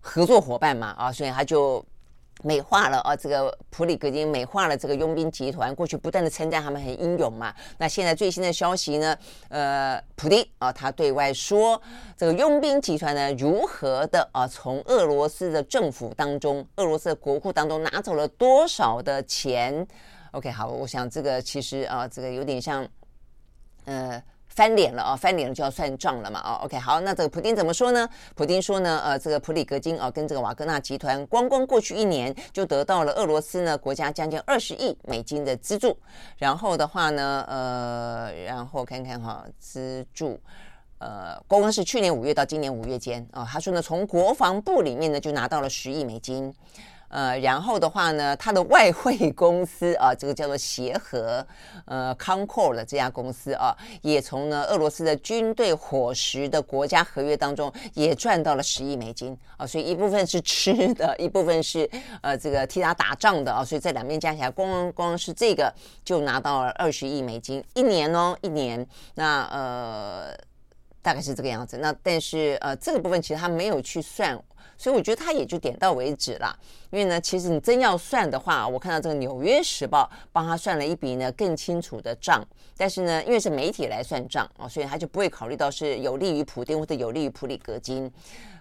[0.00, 1.84] 合作伙伴嘛啊，所以他就。
[2.42, 7.54] 美化了啊，这个普里格金美化了这个佣兵集团，过去不断的称赞他们很英勇嘛。
[7.78, 9.16] 那现在最新的消息呢？
[9.48, 11.80] 呃，普丁啊，他对外说，
[12.16, 19.86] 这个佣兵集团呢，如何的啊，从俄罗斯的政府当中，俄罗斯的国库当中拿走了多少的钱
[20.32, 22.86] ？OK，好，我想这个其实啊，这个有点像，
[23.84, 24.22] 呃。
[24.58, 25.14] 翻脸了啊！
[25.14, 26.40] 翻脸了就要算账了嘛！
[26.40, 28.08] 啊，OK，好，那这个普丁怎么说呢？
[28.34, 35.96] 普丁说呢，呃，这个普里格金啊，跟这个瓦格纳集团，光光过去一年就得到了俄罗斯呢国家将近二十亿美金的资助。
[36.38, 40.40] 然后的话呢，呃，然后看看哈，资助，
[40.98, 46.52] 呃，光光是去年五月到今年五月间啊，他说呢，从国防部里面呢就拿到了十亿美金。
[47.08, 51.46] 呃，然后的话呢，他的外汇公司啊，这个叫做协和，
[51.86, 61.88] 呃，Concor 的这家公司啊，也从呢俄罗斯的军队伙食的国家合约当中也赚到了十亿美金啊，所以一部分是吃的， 一部分是
[62.20, 65.72] 呃这个替他打仗的啊，所以这两边加起来，光光是这个
[66.04, 70.36] 就拿到了二十亿美金一年哦，一年，那呃
[71.00, 74.38] 大概是这个样子，那但是呃这个部分其实他没有去算。
[74.78, 76.56] 所以我觉得他也就点到为止了，
[76.90, 88.10] 因为呢，其实你真要算的话，我看到这个《纽约时报》帮他算了一笔呢更清楚的账，但是呢，因为是媒体来算账啊，所以他就不会考虑到是有利于普丁或者有利于普里格金。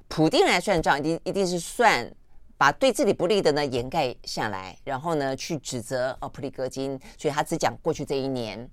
[0.08, 2.12] 普丁来算账，一定一定是算
[2.58, 8.68] 把对自己不利的呢掩盖下来，然后呢去指责哦普里格金，所以他只讲过去这一年。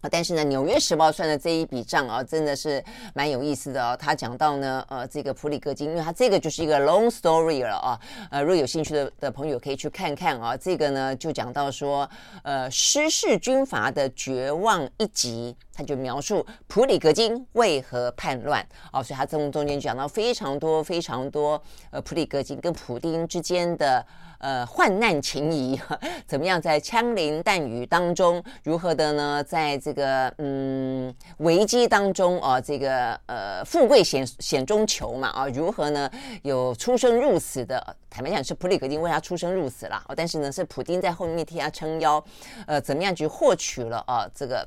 [0.00, 2.82] 啊，但是呢，《纽约时报》算的这一笔账啊，真的是
[3.14, 3.96] 蛮有意思的哦。
[3.98, 8.00] 他讲到呢，呃，这个普里戈金，因为他这个就是一个 long story 了啊。
[8.30, 10.56] 呃，如果有兴趣的的朋友可以去看看啊。
[10.56, 12.08] 这个呢，就讲到说，
[12.42, 19.02] 呃，失势军阀的绝望一集，他就描述普里戈金为何叛乱啊。
[19.02, 24.04] 所以他中中间讲到非常多非常多，呃，普里戈金跟普丁之间的。
[24.38, 25.80] 呃，患难情谊
[26.26, 26.60] 怎么样？
[26.60, 29.44] 在枪林弹雨当中，如何的呢？
[29.44, 36.10] 在这个嗯危机当中啊，这个呃富贵险险中求嘛啊，如何呢？
[36.42, 42.22] 有出生入死的，坦白讲是普里格丁为他出生入死了，但是呢是普丁在后面替他撑腰，
[42.66, 44.66] 呃，怎么样去获取了啊这个。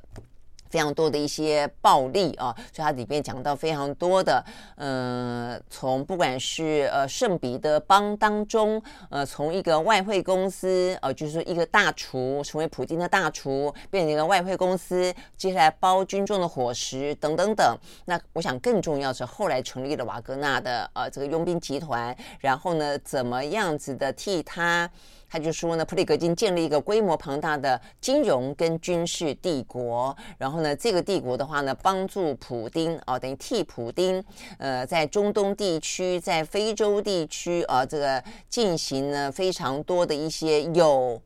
[0.72, 4.44] 非常多的一些暴力啊，所以它里面讲到非常多的，
[4.76, 17.78] 呃，从不管是呃圣彼得邦当中，呃，从一个外汇公司，呃，就是说一个大厨成为普京的大厨，变成一个外汇公司，接下来包军众的伙食等等等。
[18.06, 24.90] 那我想更重要是后来成立了瓦格纳的呃这个佣兵集团，然后呢，怎么样子的替他。
[25.32, 34.22] 他就说呢，普里格金建立一个规模庞大的金融跟军事帝国，然后呢，这个帝国的话呢，帮助普丁啊，等于替普丁，
[34.58, 41.22] 呃，在中东地区、在非洲地区啊，这个进行了非常多的一些有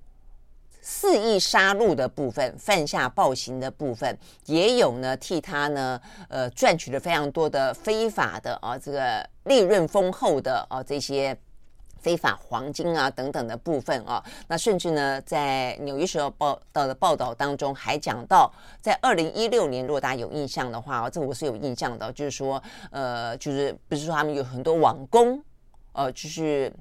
[0.82, 6.00] 肆意杀戮的部分、犯下暴行的部分，也有呢，替他呢，
[6.30, 11.36] 呃，赚取了非常多的非法的啊，这个利润丰厚的啊这些。
[12.06, 25.44] 非法黄金啊等等的部分啊，那甚至呢，在《纽约时报》报道的报道当中还讲到，在二零一六年，如果大家有印象的话，哦，这我是有印象的，就是说，呃，就是不是说他们有很多网攻，
[25.94, 26.72] 呃，就是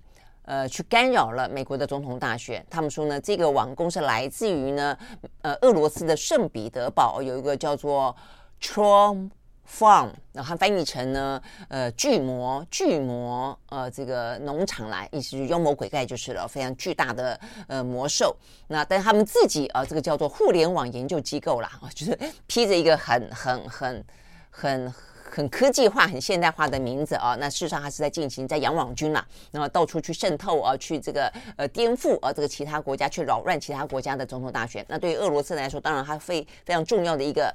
[0.42, 2.62] 呃去干扰了美国的总统大选。
[2.68, 4.94] 他们说呢，这个网攻是来自于呢，
[5.40, 8.14] 呃，俄罗斯的圣彼得堡有一个叫做
[8.60, 9.30] Trom。
[9.66, 18.36] Farm，然后它翻译成呢，呃，巨魔，巨魔，呃，这个农场来，意思是妖魔鬼怪就是了，非常巨大的呃魔兽。
[18.68, 24.04] 那但他们自己啊、这个叫做互联网研究机构啦， 就是披着一个很很很
[24.50, 24.94] 很
[25.30, 27.34] 很科技化、很现代化的名字啊。
[27.40, 34.84] 那事实上，它是在进行在养网军啦，然后到处去渗透啊，去这个呃颠覆啊，这个其他国家去扰乱其他国家的总统大选。
[34.88, 37.52] 那对于俄罗斯来说，当然它非非常重要的一个。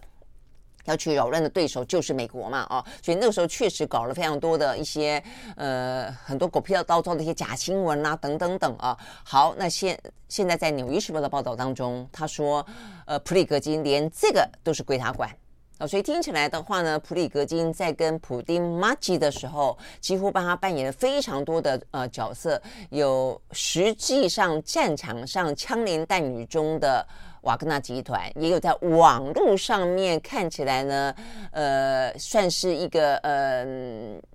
[0.86, 5.22] 要去扰乱的对手就是美国嘛，哦，所以那个时候确实搞了非常多的一些
[5.56, 8.98] 呃很多狗屁倒灶的一些假新闻啦、啊，等等等啊。
[9.24, 12.66] 好，那现现在在《纽约时报》的报道当中，他说，
[13.06, 15.30] 呃，普里格金连这个都是归他管
[15.78, 27.06] 啊，所以听起来的话呢，普里格金在跟普丁麻吉的时候，几乎帮他扮演了非常多的呃角色，有实际上战场上枪林弹雨中的。
[27.42, 31.14] 瓦格纳集团也有在网络上面看起来呢，
[31.52, 33.66] 呃，算是一个呃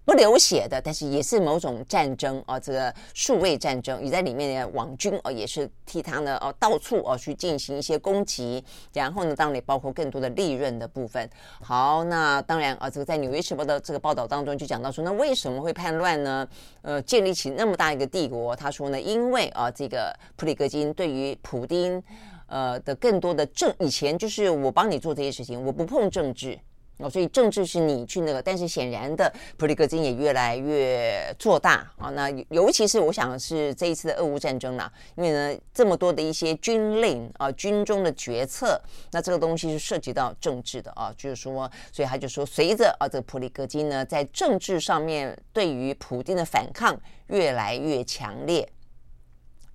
[0.05, 11.29] 不流血的，但是也是某种战争啊，这个数位战争也在里面的网军哦，也是替他呢哦到处哦去进行一些攻击，然后呢，当然也包括更多的利润的部分。
[11.61, 16.47] 好，那当然啊，这个在《纽约时报》的这个报道当中就讲到说，那为什么会叛乱呢？
[16.83, 22.03] 呃，建立起那么大一个帝国，他说呢，因为啊，这个普里格金对于普丁。
[22.47, 26.59] 呃的更多的政，以前就是我帮你做这些事情，我不碰政治
[26.99, 32.09] 哦，所以政治是你去那个，但是显然的，普里戈金也越来越做大啊。
[32.11, 38.81] 那尤其是我想是这一次的俄乌战争啦，因为呢这么多的一些军令啊，军中的决策，
[39.11, 48.69] 那这个东西是涉及到政治的啊，就是说，所以他就说，随着啊这个普里戈金呢在政治上面对于普京的反抗越来越强烈。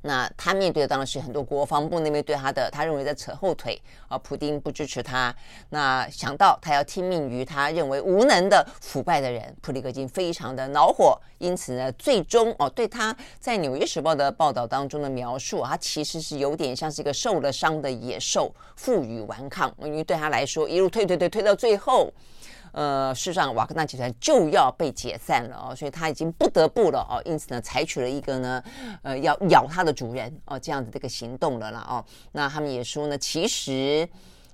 [0.01, 5.35] 那他面对的当然是很多国防部那边对他的，他认为在扯后腿啊，普丁不支持他。
[5.69, 11.19] 那想到他要听命于他认为无能的腐败的人，普里格金非常的恼火。
[11.37, 19.73] 因此呢，最终哦，对他在《纽约时报》的报道当中的描述，他其实是有点像是一个受了伤的野兽，负隅顽抗。
[19.79, 22.11] 因为对他来说，一路推推推推到最后。
[22.79, 28.63] 呃，事实上，瓦格纳集团就要被解散了哦，所以他已经不得不了哦，因此呢，采取了一个呢，
[29.03, 32.05] 呃，要咬他的主人哦，这样的这个行动了啦哦。
[32.31, 34.07] 那他们也说呢，其实，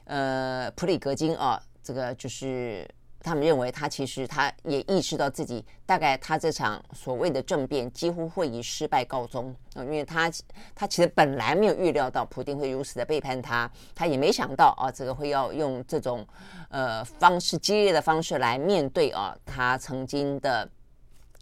[0.06, 2.90] 呃，普里格金啊，这个就是。
[3.26, 10.32] 他们认为他其实他也意识到自己大概他这场所谓的政变几乎会以失败告终啊，因为他
[10.76, 16.24] 他其实本来没有预料到普丁会如此的背叛他，他也没想到啊，这个会要用这种
[16.70, 20.70] 呃方式激烈的方式来面对啊他曾经的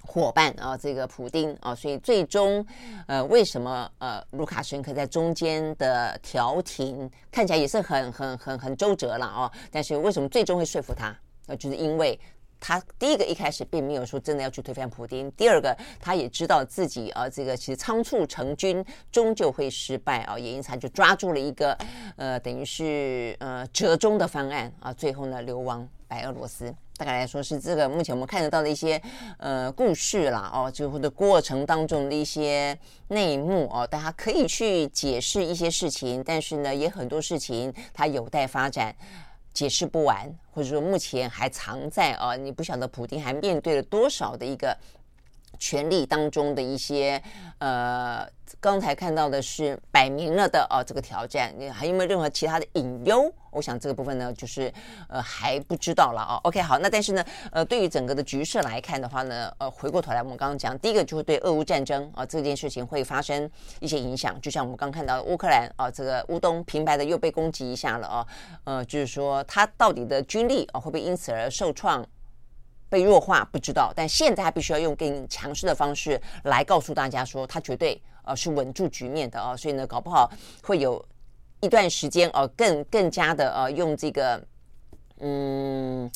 [0.05, 2.65] 伙伴啊这个普丁啊，所以最终
[3.07, 11.13] 呃为什么呃卢卡申科在中间的调停看起来也是很很很很周折了啊，但是为什么最终会说服他？
[11.47, 12.19] 呃，就是因为
[12.59, 21.77] 他第一个一开始并没有说真的要去推翻普丁，第二个他也知道自己啊，这个其实仓促成军终究会失败啊，也因此他就抓住了一个
[22.15, 26.73] 呃，等于是呃折中的方案啊，最后呢流亡白俄罗斯。
[26.95, 29.01] 大概来说是这个目前我们看得到的一些
[29.39, 32.77] 呃故事啦哦，最后的过程当中的一些
[33.07, 38.95] 内幕哦，大家可以去解释一些事情，但是呢，也很多事情它有待发展。
[39.53, 44.75] 解释不完，或者说目前还藏在啊，你不晓得普丁还面对了多少的一个
[45.63, 47.21] 权力当中的一些
[47.59, 48.27] 呃，
[48.59, 53.33] 刚才看到的是摆明了的哦，这个挑战，你还有没有任何其他的隐忧？
[53.49, 54.69] 我想这个部分呢，就是
[55.07, 56.35] 呃还不知道了哦。
[56.43, 63.49] OK，好，那但是呢，呃，对于整个的局势来看的话呢，呃，回过头来我们刚刚讲，第一个就是对俄乌战争啊、这件事情会发生
[63.79, 68.27] 一些影响，就像我们刚看到乌克兰啊、这个乌东平白的又被攻击一下了啊，
[68.65, 72.05] 呃，就是说他到底的军力啊、会不会因此而受创？
[72.93, 80.31] 被弱化不知道，但现在他必须要用更强势的方式来告诉大家说，他绝对呃是稳住局面的啊，所以呢，搞不好
[80.61, 81.03] 会有
[81.59, 84.39] 一段时间呃更更加的呃用这个
[85.21, 86.07] 嗯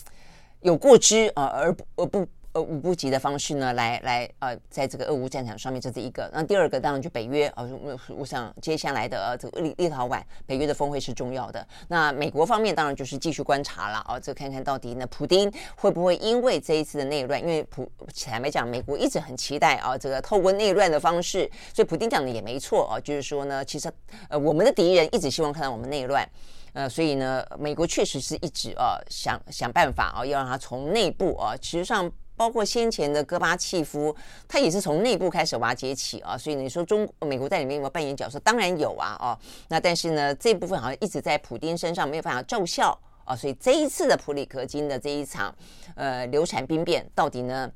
[0.62, 2.28] 有过之啊、而而不。
[2.58, 6.28] 呃，无不及的方式呢，来来呃，在这个俄乌战场上面，这是一个。
[6.34, 11.66] 那第二个当然就北约啊，我我想接下来的呃，这个立立陶宛北约的峰会是重要的。
[11.88, 17.88] 那美国方面当然就是继续观察了啊，这看看到底呢，普丁会不会因为这一次的内乱，因为普
[18.26, 23.88] 坦白讲，美国一直很期待啊，这个透过内乱的方式，所以普丁讲的也没错啊，就是说呢，其实
[24.30, 26.28] 呃，我们的敌人一直希望看到我们内乱，
[26.74, 32.12] 呃，所以呢，美国确实是一直啊想想办法啊，要让他从内部啊，实际上。
[32.38, 34.16] 包括先前的戈巴契夫，
[34.48, 38.40] 他也是从内部开始瓦解起啊，所以你说中美国在里面有没有扮演角色？
[38.40, 45.54] 当然有啊，哦，那但是呢，这部分好像一直在普丁身上没有办法奏效啊，所以这一次的普里克金的这一场
[45.96, 47.70] 呃流产兵变，到底呢，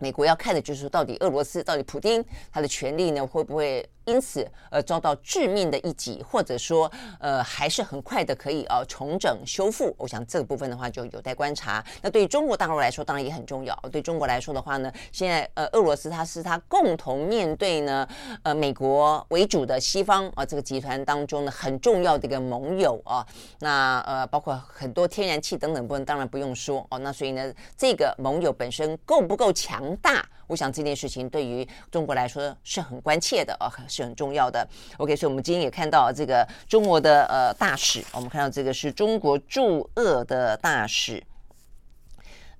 [0.00, 3.88] 美国要看的就是，到底俄罗斯到底普丁他的权力呢会不会？
[4.04, 6.90] 因此，呃，遭到致命的一击，或者说，
[7.20, 9.94] 呃，还是很快的可以呃重整修复。
[9.96, 11.84] 我想这个部分的话就有待观察。
[12.00, 13.74] 那对于中国大陆来说，当然也很重要。
[13.90, 18.06] 对中国来说的话呢，现在呃，俄罗斯它是它共同面对呢，
[18.42, 23.26] 呃，美国为主的西方啊、这个集团当中呢很重要的一个盟友啊。
[23.60, 26.98] 那呃，包括很多天然气等等部分，当然不用说哦。
[26.98, 30.24] 那所以呢，这个盟友本身够不够强大？
[30.52, 33.72] 我想这件事情对于中国来说是很关切的啊。
[33.88, 34.66] 是很重要的。
[34.98, 41.22] OK，所以我们今天也看到这个中国的呃大使，我们看到这个是中国驻俄的大使，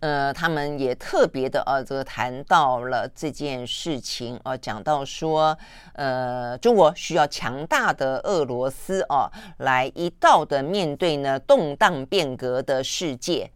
[0.00, 5.56] 呃，他们也特别的呃这个谈到了这件事情呃，讲到说
[5.92, 13.50] 呃中国需要强大的俄罗斯哦、呃，来一道的面对呢动荡变革的世界。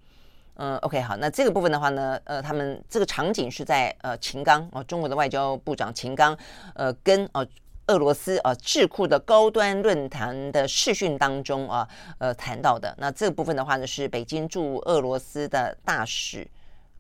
[0.57, 6.37] 嗯、，OK，好，那这个部分的话呢，呃，他们这个场景是在呃秦刚哦、呃，中国的外交部长秦刚
[6.75, 7.41] 呃跟哦。
[7.41, 7.47] 呃
[7.89, 11.89] 俄罗斯啊智库的高端论坛的视讯当中啊，
[12.19, 16.45] 呃谈到的那这个部分的话呢，是北京驻俄罗斯的大使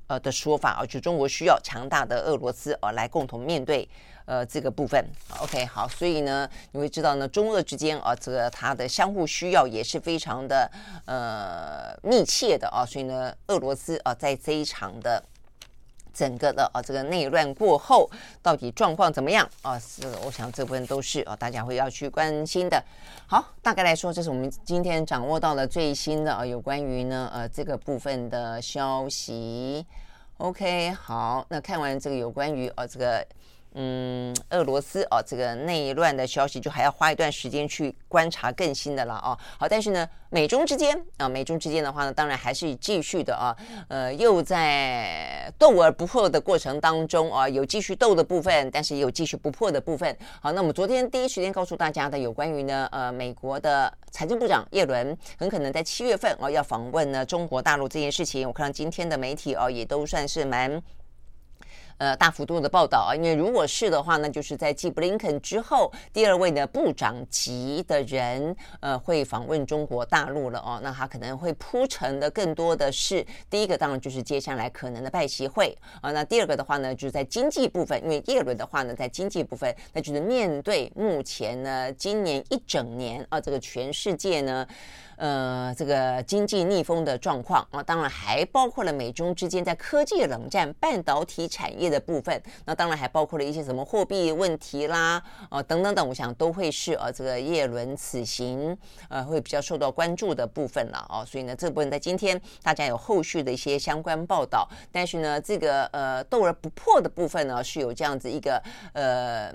[0.06, 3.88] 呃的说法啊，就中国需要强大的俄罗斯啊来共同面对
[4.26, 5.02] 呃这个部分。
[5.40, 10.70] OK，好，所以呢，你会知道呢，中俄之间啊，这个它的相互需要也是非常的
[11.06, 15.22] 呃密切的啊，所以呢，俄罗斯啊在这一场的。
[16.18, 18.10] 整个的啊，这个内乱过后
[18.40, 19.78] 到底状况怎么样啊？
[19.78, 22.82] 是，我想这部分都是啊，大家会要去关心的。
[23.26, 29.84] 好，大概来说，这是我们今天掌握到的最新的啊，有关于呢呃这个部分的消息。
[30.38, 33.22] OK，好，那看完这个有关于啊这个。
[33.78, 39.36] 嗯，俄罗斯哦，这个内乱的消息就还要花一段时间去观察更新的了哦。
[39.58, 43.54] 好，但是呢，美中之间啊，美中之间的话呢，当然还是继续的啊，
[43.88, 50.16] 呃，又在斗而不破的过程当中啊，有继续斗的部分，但是也有继续不破的部分。
[50.40, 60.82] 好，那我们昨天第一时间告诉大家的有关于呢，呃，美国的财政部长耶伦很可能在七月份哦要访问呢中国大陆这件事情，我看到今天的媒体哦也都算是蛮。
[61.98, 70.78] 呃，大幅度的报道啊，因为如果是的话呢，就是在继布林肯之后，第二位的部长级的人，呃，会访问中国大陆了哦。
[70.82, 76.12] 那他可能会铺陈的更多的是，第一个当然就是接下来可能的拜习会啊。
[76.12, 84.66] 那第二个的话呢，就是在经济部分，因为耶伦的话呢，在经济部分，那就是面对目前呢，今年一整年啊，这个全世界呢。
[85.16, 92.42] 呃，这个经济逆风的状况啊，当然还包括了美中之间在科技冷战、半导体产业的部分。
[92.64, 98.76] 那当然还包括了一些什么货币问题啦，啊等等等，我想都会是呃这个叶伦此行
[99.08, 101.24] 呃会比较受到关注的部分了哦。
[101.26, 104.68] 所以呢，这部分在今天大家有后续的一些相关报道。
[104.92, 108.62] 但是呢，这个呃斗而不破的部分呢，是有这样子一个
[108.92, 109.52] 呃。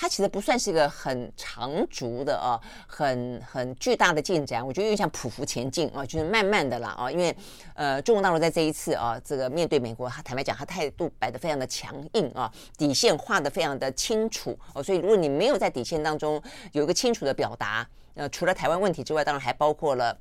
[0.00, 2.54] 它其实不算是一个很长足的啊，
[2.86, 4.64] 很很巨大的进展。
[4.64, 7.10] 我觉得又像匍匐前进啊，就是慢慢的啦啊。
[7.10, 7.36] 因为
[7.74, 14.80] 呃，中国大陆在这一次啊，这个面对美国，他坦白讲，他态度摆得非常的强硬啊，底线画得非常的清楚哦。
[14.80, 16.40] 所以如果你没有在底线当中
[16.70, 17.84] 有一个清楚的表达，
[18.14, 20.16] 呃，除了台湾问题之外，当然还包括了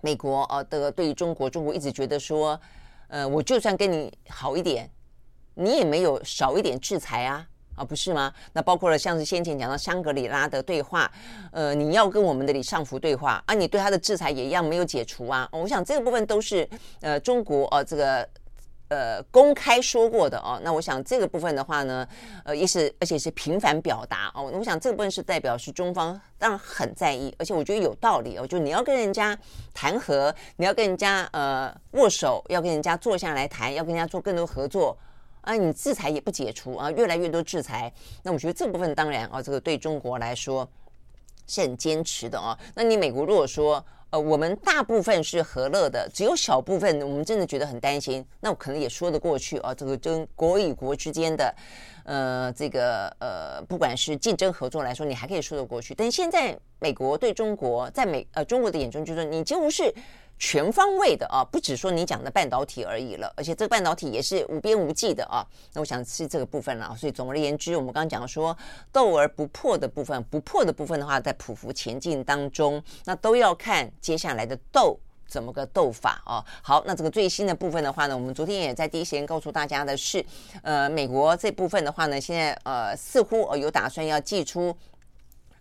[0.00, 2.58] 美国啊的对于中国，中国一直觉得说，
[3.08, 4.90] 呃，我就算跟你好一点，
[5.52, 7.46] 你也没有少一点制裁啊。
[7.76, 8.32] 啊，不是吗？
[8.52, 11.10] 那包括了像是先前讲到香格里拉的对话，
[11.50, 15.48] 呃，你要跟我们的李尚福对话啊，你对他的制裁也一样没有解除啊。
[15.52, 16.68] 我想这个部分都是
[17.00, 18.28] 呃中国呃这个
[18.88, 20.60] 呃公开说过的哦。
[20.62, 22.06] 那我想这个部分的话呢，
[22.44, 24.50] 呃也是而且是频繁表达哦。
[24.52, 28.46] 我想这个部分是代表是中方当然很在意，而且我觉得有道理哦。
[28.46, 29.36] 就你要跟人家
[29.72, 34.96] 谈和，你要跟人家呃握手，要跟人家坐下来谈，要跟人家做更多合作。
[35.44, 37.92] 啊，你制裁也不解除啊，越来越多制裁，
[38.22, 40.68] 那我觉得这部分当然啊，这个对中国来说
[41.46, 42.58] 是很坚持的啊。
[42.74, 49.74] 那你美国如果说呃，我们大部分是和乐的，只有小部分我们真的觉得很担心，那我可能也说得过去啊。
[49.74, 51.54] 这个跟国与国之间的
[52.04, 55.94] 呃这个呃，不管是竞争合作来说，你还可以说得过去。
[55.94, 59.92] 但现在美国对中国，在美呃中国的眼中，就是你几乎是。
[60.38, 65.46] 全方位的啊，不只说你讲的半导体而已了，而且这个半导体也是无边无际的啊。
[65.72, 66.94] 那我想是这个部分了。
[66.98, 68.56] 所以总而言之，我们刚刚讲说
[68.92, 76.44] 斗而不破的部分，不破的部分的话，在匍匐前进当中，那都要看接下来的斗怎么个斗法啊。
[76.62, 80.24] 好，那这个最新的部分的话呢，我们昨天也在第一时间告诉大家的是，
[80.62, 84.76] 呃，美国这部分的话呢，现在呃似乎呃有打算要祭出。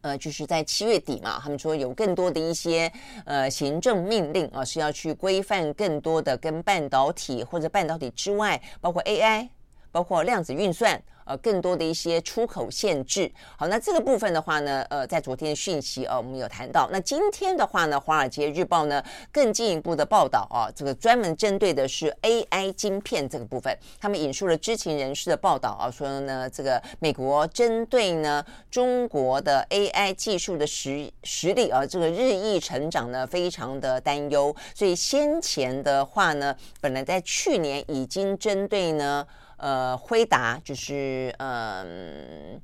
[0.03, 2.91] 呃，就是在七月底嘛，他们说有更多的一些
[3.25, 9.47] 呃行政命令啊，是要去规范更多的跟半导体或者半导体之外，包括 AI，
[9.91, 11.01] 包括量子运算。
[11.25, 13.31] 呃，更多的一些出口限制。
[13.57, 16.89] 好，那这个部分的话呢，呃，在昨天的讯息呃，我们有谈到。
[16.91, 23.77] 那今天的话呢，《华尔街日报》呢更进一步的报道啊，这个专门针对的是 AI 晶片这个部分。
[23.99, 34.55] 他们引述了知情人士的报道啊，说呢，这个美国针对呢中国的 AI 技术的实实力啊，这个日益成长呢，非常的担忧。
[34.75, 39.25] 所以先前的话呢，本来在去年已经针对呢。
[39.63, 42.59] 呃，辉达就是嗯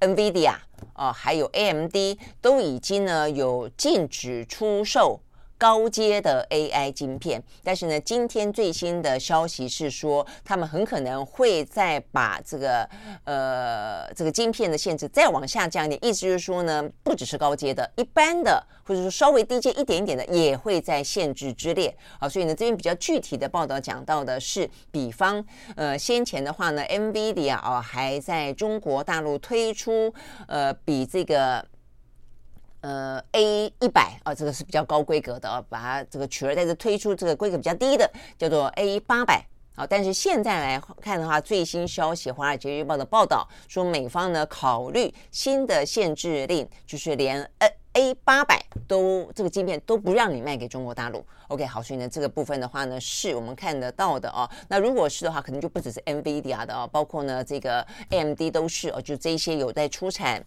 [0.00, 0.60] ，NVIDIA 啊、
[0.94, 1.94] 呃，还有 AMD
[2.40, 5.20] 都已经呢有禁止出售。
[5.60, 12.88] 高阶的 AI 晶片，但是呢，今天最新的消息是说，他们很可能会再把这个
[13.24, 22.26] 呃这个晶片的限制再往下降一点，意思就是说呢，不只是高阶的，一般的或者说稍微低阶一点一点的也会在限制之列啊。
[22.26, 25.44] 所以呢，这边比较具体的报道讲到的是，比方
[25.76, 30.14] 呃先前的话呢，NVIDIA 啊还在中国大陆推出
[30.48, 31.62] 呃比这个。
[32.80, 39.86] 呃，A 一百啊，这个是比较高规格的啊，把它这个取而代之推出这个规格比较低的，叫做 A 八百啊。
[39.86, 51.22] 但是现在来看的话，最新消息，《华尔街日报》的报道说，美方呢考虑新的限制令，就是连 A A 八百都这个晶片都不让你卖给中国大陆。
[51.48, 54.48] OK，好，所以呢这个部分的话呢，是我们看得到的啊。
[54.68, 60.42] 那如果是的话，可能就不只是 NVIDIA 的啊，包括呢这个 AMD 都是哦，就这些有在出产。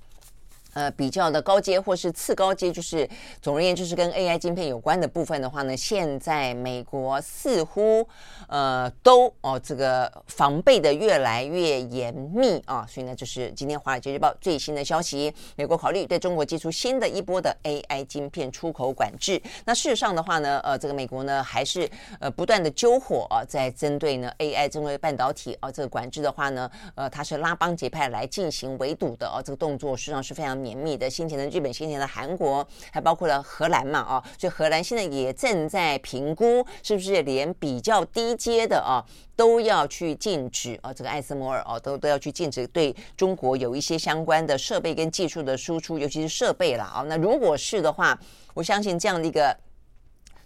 [0.74, 3.07] 呃，比较的高阶或是次高阶，就是
[3.41, 8.07] 总而言之，是跟 AI 晶片有关的部分的话呢，现在美国似乎
[8.47, 19.39] 呃都哦这个防备的越来越严密啊，所以呢，就是今天《华尔街日报》最新的消息，美国考虑对中国寄出新的一波的 AI 晶片出口管制。
[19.65, 21.88] 那事实上的话呢，呃，这个美国呢还是
[22.19, 30.62] 呃不断的揪火啊，在针对呢 AI 针对半导体啊这个管制的话呢，呃，它是拉帮结派来进行围堵的啊，这个动作实际上是非常。
[30.64, 39.03] 绵密的，先前的日本，先前的韩国，还包括了荷兰嘛哦，所以荷兰现在也正在评估，是不是连比较低阶的啊
[39.36, 47.03] 都要去禁止啊，这个艾斯摩尔哦都都要去禁止对中国有一些相关的设备跟技术的输出，尤其是设备了啊。
[47.09, 48.18] 那如果是的话，
[48.53, 49.55] 我相信这样的一个。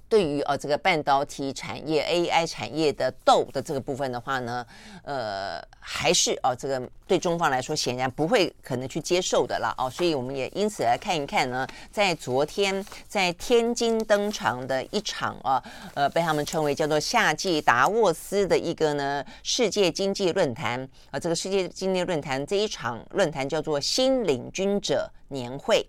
[0.09, 4.65] 对于呃这个半导体产业 AI 产业的斗的这个部分的话呢，
[5.03, 15.61] 呃还是哦、呃、这个对中方来说显然不会可能去接受的了哦，所以我们也因此来看一看呢，在昨天在天津登场的一场啊
[15.93, 25.85] 呃被他们称为叫做夏季达沃斯的一个呢世界经济论坛啊、呃，这个世界经济论坛这一场论坛叫做新领军者年会。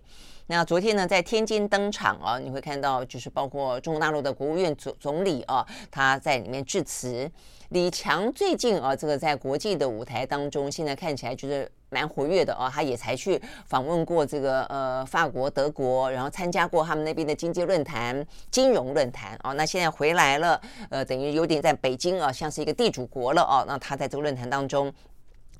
[0.51, 7.29] 那昨天呢，在天津登场啊，你会看到就是包括中国大陆的国务院总总理啊，他在里面致辞。
[7.69, 12.67] 李强最近啊，这个在国际的舞台当中，现在看起来就是蛮活跃的啊。
[12.67, 19.53] 他也才去访问过这个呃法国、德国，然后参加过他们那边的经济论坛、金融论坛啊。
[19.53, 23.63] 那现在回来了，呃，等于有点在北京啊，像是一个地主国了啊。
[23.67, 24.91] 那他在这个论坛当中。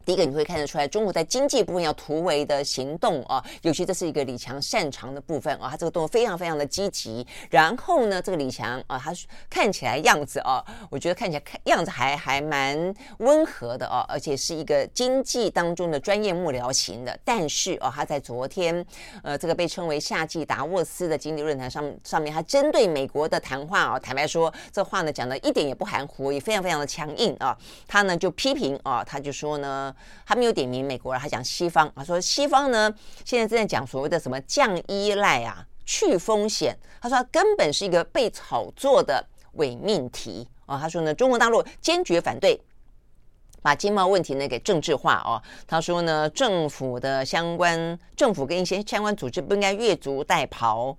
[0.10, 7.24] 第一个你会看得出来，中国在经济部分要突围的行动啊，尤其这是一个李强擅长的部分啊，他这个动作非常非常的积极。
[7.51, 9.14] 然后呢，这个李强啊，他
[9.51, 17.16] 看起来样子啊，我觉得看起来看样子还还蛮温和的啊，而且是一个经济当中的专业幕僚型的。
[17.24, 18.84] 但是啊，他在昨天
[19.22, 27.55] 呃这个被称为夏季达沃斯的经济论坛上上面，他针对美国的谈话啊，坦白说这话呢讲的一点也不含糊，也非常非常的强硬啊。
[27.88, 29.95] 他呢就批评啊，他就说呢。
[30.26, 32.93] 他没有点名美国人，他讲西方他，说西方呢
[33.26, 36.78] 现在正在讲所谓的什么降依赖啊、去风险。
[37.02, 40.78] 他说他根本是一个被炒作的伪命题啊。
[40.80, 42.60] 他说呢，中国大陆坚决反对
[43.62, 45.41] 把经贸问题呢给政治化哦。
[45.68, 50.95] 他说呢，政府的相关政府跟一些相关组织不应该越俎代庖。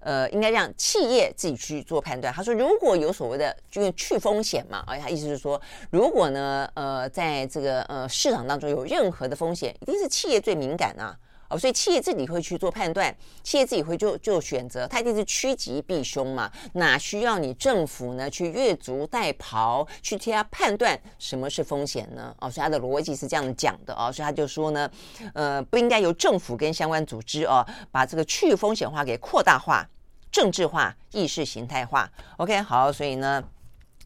[0.00, 2.32] 呃，应该让企业自己去做判断。
[2.32, 11.16] 他说，如果有所谓的，就是去风险嘛，而且他意思是说，如果呢，呃，在这个呃市场当中有任何的风险，一定是企业最敏感啊。
[11.50, 22.34] 哦，所以企业自己会去做判断，企业自己会就就选择，它一定是趋吉避凶嘛，哪需要你政府呢去越俎代庖去替他判断什么是风险呢？
[22.38, 24.88] 哦，所以他的逻辑是这样讲的哦，所以他就说呢，
[25.34, 29.84] 呃，不应该由政府跟相关组织哦，把这个去风险化给扩大化、
[30.30, 32.08] 政治化、意识形态化。
[32.36, 33.42] OK，好，所以呢。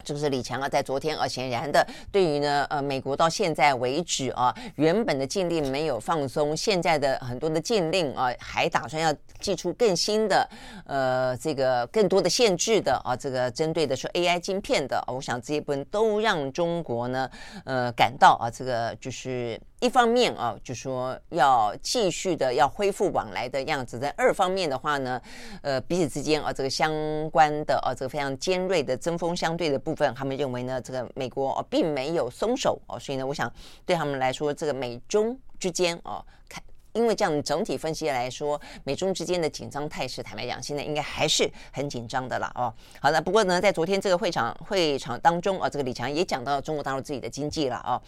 [0.05, 10.49] 这个是李强啊，在昨天啊，显然的，对于呢，呃，美国到现在为止啊，原本的禁令没有放松，现在的很多的禁令啊，还打算要寄出更新的，
[10.87, 17.31] 呃，这个更多的限制的啊，这个针对的是 AI 晶片的，我想这一部分都让中国呢，
[17.65, 19.61] 呃，感到啊，这个就是。
[19.85, 25.21] 一方面啊，就说要继续的要恢复往来的样子；在二方面的话呢，
[25.61, 26.91] 呃，彼此之间啊，这个相
[27.29, 33.53] 关的啊，这个非常尖锐的针锋相对的部分，他们认为呢，这个美国啊并没有松手哦，所以呢，我想
[33.85, 36.63] 对他们来说，这个美中之间啊，看，
[36.95, 42.73] 因为这样整体分析来说，美中之间的紧张态势，坦白讲，现在应该还是很紧张的了哦。
[43.03, 48.01] 好的，不过呢，在昨天这个会场会场当中啊，这个李强也讲到中国大陆自己的经济了啊。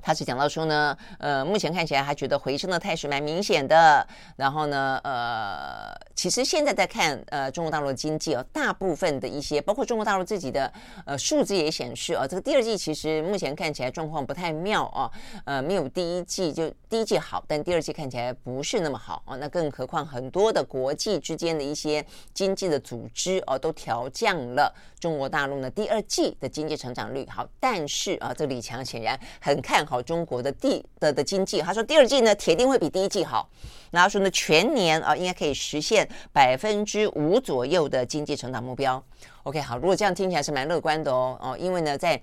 [0.00, 4.06] 他是讲到说呢，呃，目前看起来还觉得回升的态势蛮明显的。
[4.36, 10.72] 然后呢，呃，其实现在在看呃中国大陆的经济啊，大部分的一些，包括中国大陆自己的
[11.04, 15.10] 呃数字也显示啊，这个第二季其实目前看起来状况不太妙啊，
[15.44, 19.36] 呃，没有第一季就第一季好，但第二季看起来不是那么好啊。
[19.36, 27.26] 那更何况很多的国际之间的一些经济的组织啊，都调降了中国大陆呢第二季的经济成长率。
[27.28, 29.87] 好，但是啊，这李强显然很看。
[29.88, 33.48] 好，中国的第的的经济，他说第二季呢铁定会比第一季好，
[33.90, 39.02] 然后说呢全年啊应该可以实现百分之五左右的经济成长目标。
[39.44, 42.20] OK，好，如果这样听起来是蛮乐观的哦哦，因为呢在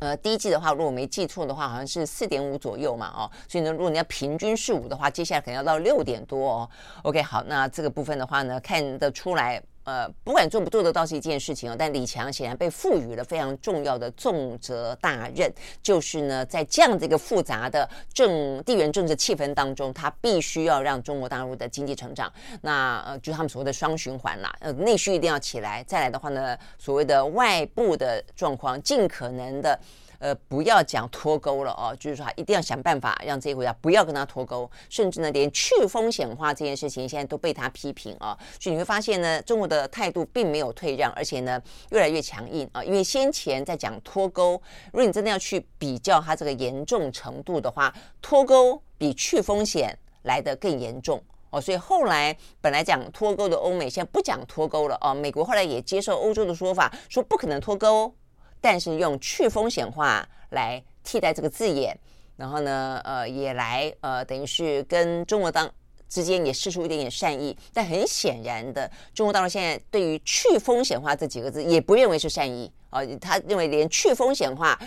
[0.00, 6.70] 呃第一季的话，如果没记错的话，好像是四点五左右嘛哦，所以呢如果你要平均是五的话，接下来可能要到六点多哦。
[7.04, 9.62] OK，好，那这个部分的话呢，看得出来。
[9.84, 15.52] 呃，不管做不做得到是一件事情哦，但李强显然被赋予了非常重要的重责大任，
[15.82, 29.78] 就是呢，在这样的一个复杂的政地缘政治气氛当中，他必须要让中国大陆的经济成长，那呃，就是他们所谓的双循环啦，呃，内需一定要起来，再来的话呢，所谓的外部的状况，尽可能的。
[30.22, 38.38] 呃，不要讲脱钩了哦，就是说一定要想办法让这些国家不要跟他脱钩，甚至呢，连去风险化这件事情现在都被他批评啊。
[38.60, 41.60] 所以你会发现呢，中国的态度并没有退让，而且呢，
[41.90, 42.84] 越来越强硬啊。
[42.84, 44.52] 因为先前在讲脱钩，
[44.92, 51.20] 如果你真的要去比较它这个严重程度的话，脱钩比去风险来得更严重
[51.50, 51.60] 哦。
[51.60, 55.12] 所以后来本来讲脱钩的欧美，现在不讲脱钩了哦。
[55.12, 58.14] 美国后来也接受欧洲的说法，说不可能脱钩。
[58.62, 61.94] 但是用去风险化来替代这个字眼，
[62.36, 65.68] 然后呢，呃，也来呃，等于是跟中国当
[66.08, 67.56] 之间也试出一点点善意。
[67.74, 74.78] 但很显然的，中国大陆现在对于去风险化这几个字也不认为是善意啊，他认为连去风险化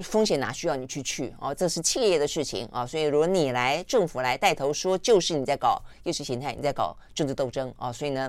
[0.00, 2.84] 风险哪需要你去去啊，这是企业的事情啊。
[2.84, 7.92] 所以如果你来政府来带头说，就是你在搞意识形态，你在搞政治斗争啊。
[7.92, 8.28] 所以呢。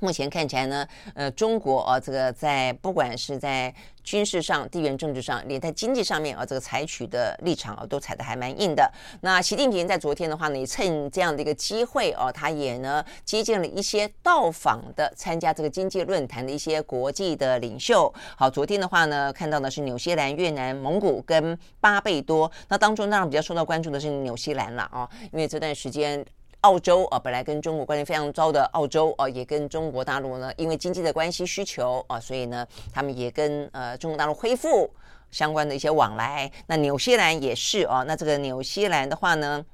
[0.00, 8.90] 目前看起来呢，呃，中国啊，这个在不管是在军事上、地缘政治上，连在经济上面啊，这个采取的立场啊，都踩得还蛮硬的。
[9.20, 18.12] 那习近平在昨天的话呢，也趁这样的一个机会啊，他也呢接见了一些到访的参加这个经济论坛的一些国际的领袖。
[18.36, 22.50] 好，昨天的话呢，看到的是纽西兰、越南、蒙古跟巴贝多。
[22.68, 26.24] 那当中当然比较受到关注的是纽西兰了啊，因为这段时间。
[26.62, 34.90] 澳洲啊，本来跟中国关系非常糟的澳洲啊，也跟中国大陆呢，因为经济的关系需求啊，所以呢，他们也跟呃中国大陆恢复
[35.30, 36.50] 相关的一些往来。
[36.66, 39.64] 那纽西兰也是啊，那这个纽西兰的话呢，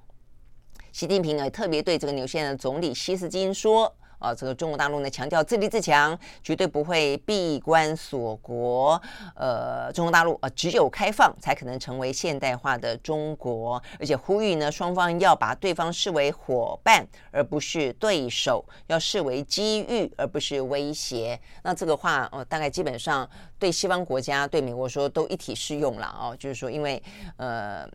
[0.92, 3.92] 习近平也特别对这个纽西兰的总理希斯金说。
[4.24, 9.00] 啊，这个中国大陆呢，强调自立自强，绝对不会闭关锁国。
[9.36, 21.38] 呃，中国大陆啊，只有开放才可能成为现代化的中国，而且呼吁呢，双方要把对方视为伙伴，而不是对手，要视为机遇，而不是威胁。
[21.62, 26.34] 那这个话，呃，大概基本上对西方国家、对美国说都一体适用了哦。
[26.38, 27.02] 就是说，因为
[27.36, 27.86] 呃，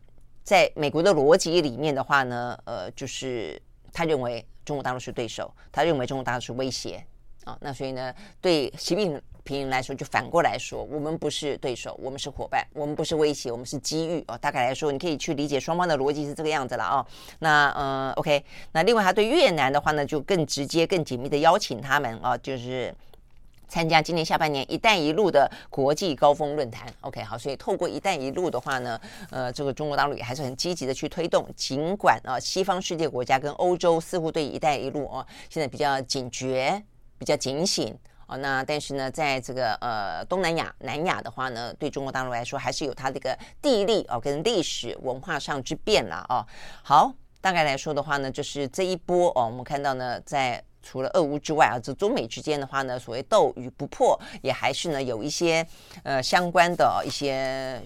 [0.44, 3.60] 在美国的逻辑里面的话呢，呃，就是
[3.92, 4.46] 他认为。
[4.70, 7.04] 中国大陆是对手，他认为中国大陆是威胁
[7.42, 14.38] 啊，那所以呢，对习近平来说，就反过来说，我们不是对手，我们是伙伴，我们不是威胁，我们是机遇哦。
[14.38, 17.04] 大概来说，你可以去理解双方的逻辑是这个样子了啊。
[17.40, 22.94] 那呃，OK，那另外他对越南的话呢，就更直接、更紧密的邀请他们啊，就是。
[23.70, 29.00] 参加今年下半年“一带一路”的国际高峰论坛，OK，好，所以透过“一带一路”的话呢，
[29.30, 31.48] 呃，这个中国大陆也还是很积极的去推动。
[31.54, 36.82] 尽管啊，西方世界国家跟欧洲似乎对“一带一路”啊现在比较警觉、
[37.16, 37.96] 比较警醒
[38.26, 46.44] 啊，那但是呢，在这个呃东南亚、南亚的话呢，对中国大陆来说还是有它这个地利啊跟历史文化上之变了啊。
[46.82, 50.60] 好，大概来说的话呢，就是这一波哦，我们看到呢，在。
[50.82, 55.66] 除了俄乌之外啊，这中美之间的话呢，所谓斗与不破，也还是呢有一些
[56.02, 57.82] 呃相关的一些。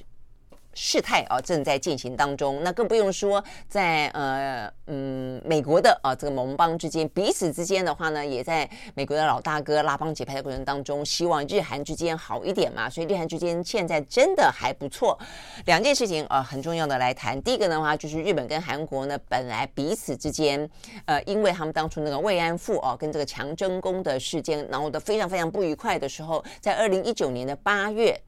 [0.74, 12.90] 事态啊正在进行当中，那更不用说在呃嗯美国的啊这个盟邦之间，彼此之间的话呢，也在美国的老大哥拉帮结派的过程当中，希望日韩之间好一点嘛。
[12.90, 15.18] 所以日韩之间现在真的还不错。
[15.66, 20.68] 两件事情啊很重要的来谈，第一个的话就是日本跟韩国呢本来彼此之间
[21.06, 28.20] 呃因为他们当初那个慰安妇哦跟这个强征宫的事件闹得非常非常不愉快的时候，在二零一九年的八月。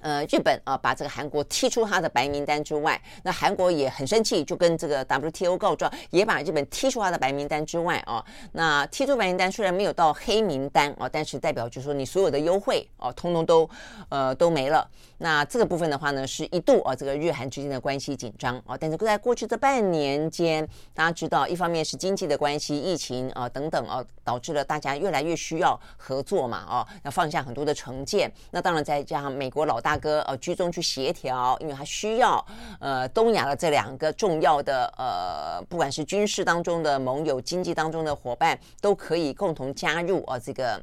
[0.00, 8.24] 呃，日本啊，把这个韩国踢出他的白名单之外，那韩国也很生气，就跟这个 WTO 告状，也把日本踢出他的白名单之外啊。
[8.52, 13.68] 那踢出白名单虽然没有到黑名单啊，但是代表就是说你所有的优惠啊，通通都
[14.08, 14.88] 呃都没了。
[15.18, 18.76] 那这个部分的话呢，是一度啊，这个日韩之间的关系紧张啊。
[18.78, 28.30] 但是在过去这半年间，大家知道，一方面是经济的关系、疫情啊等等啊，导致了大家越来越需要合作嘛啊，要放下很多的成见。
[28.50, 32.44] 那当然再加上美国老大哥呃居中去协调，因为他需要
[32.80, 40.82] 呃东亚的这两个重要的呃，不管是军事当中的盟友、经济当中的伙伴，都可以共同加入啊这个。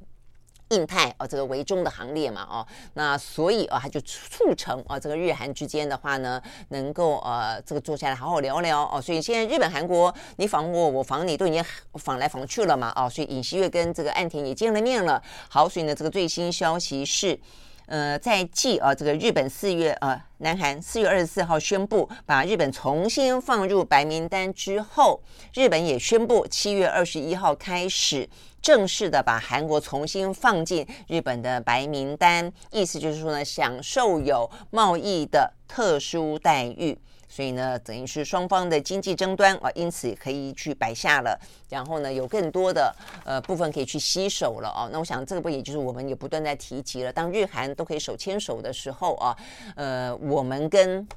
[0.70, 9.00] 印太啊，这个围中的行列嘛，哦，那所以啊，他就促成啊，这个日韩之间的话呢，能够呃，这个坐下来好好聊聊哦。
[9.00, 11.64] 所以现在日本、韩国，你访我，我访你，都已经
[11.96, 15.22] 访来访去了嘛，哦，所以尹锡悦跟这个岸田也见了面了。
[15.48, 17.40] 好，所以呢，这个最新消息是，
[17.86, 25.22] 呃，在继啊，这个日本四月呃，南韩四月二十四号宣布把日本重新放入白名单之后，
[25.54, 28.30] 日本也宣布七月二十一号开始。
[28.62, 36.98] 正式的把韩国重新放进日本的白名单，意思就是说呢，享受有贸易的特殊待遇，
[37.36, 41.36] 所以呢，等于是双方的经济争端啊，因此可以去摆下了，
[41.68, 44.88] 然后呢，有更多的呃部分可以去携手了啊。
[44.92, 49.36] 那我想这个不也就是我们也不断在提及了，当日韩都可以手牵手的时候啊，
[49.76, 51.08] 呃，我们跟。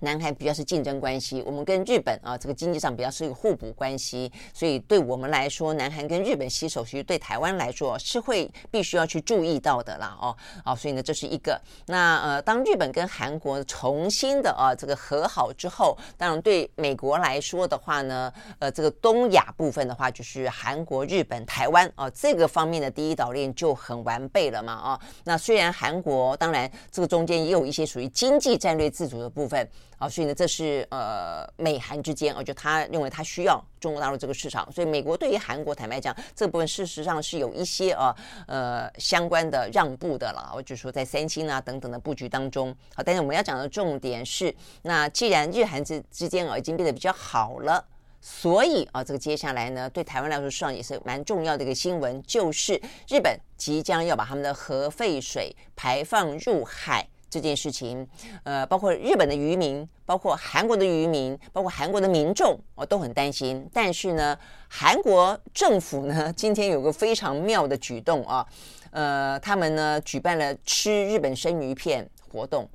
[0.00, 11.60] 南韩比较是竞争关系，我们跟日本啊，这个经济上比较是一个互补关系，所以对我们来说，南韩跟日本携手，其实对台湾来说是会必须要去注意到的啦，哦，啊，所以呢，这是一个。
[11.86, 29.68] 那呃，当日本跟韩国重新的啊这个和好之后，当然对美国来说的话呢，呃，这个东亚部分的话，就是韩国、日本、台湾啊这个方面的第一岛链就很完备了嘛，啊，那虽然韩国当然这个中间也有一些属于经济战略自主的部分。
[30.00, 47.84] 啊，所以呢，这是呃美韩之间，啊，就他认为他需要中国大陆这个市场，所以美国对于韩国坦白讲，这部分事实上是有一些啊呃相关的让步的了，我就说在三星啊等等的布局当中，好，但是我们要讲的重点是，那既然日韩之之间啊已经变得比较好了，
[48.22, 57.06] 所以啊这个接下来呢，对台湾来说实际上也是蛮重要的一个新闻，就是日本即将要把他们的核废水排放入海。
[57.30, 58.04] 这件事情，
[58.42, 63.64] 呃，包括日本的渔民，包括韩国的渔民，包括韩国的民众，我都很担心。
[63.72, 64.36] 但是呢，
[64.68, 68.44] 韩国政府呢， 今天有个非常妙的举动啊，
[68.90, 72.68] 呃，他们呢举办了吃日本生鱼片活动，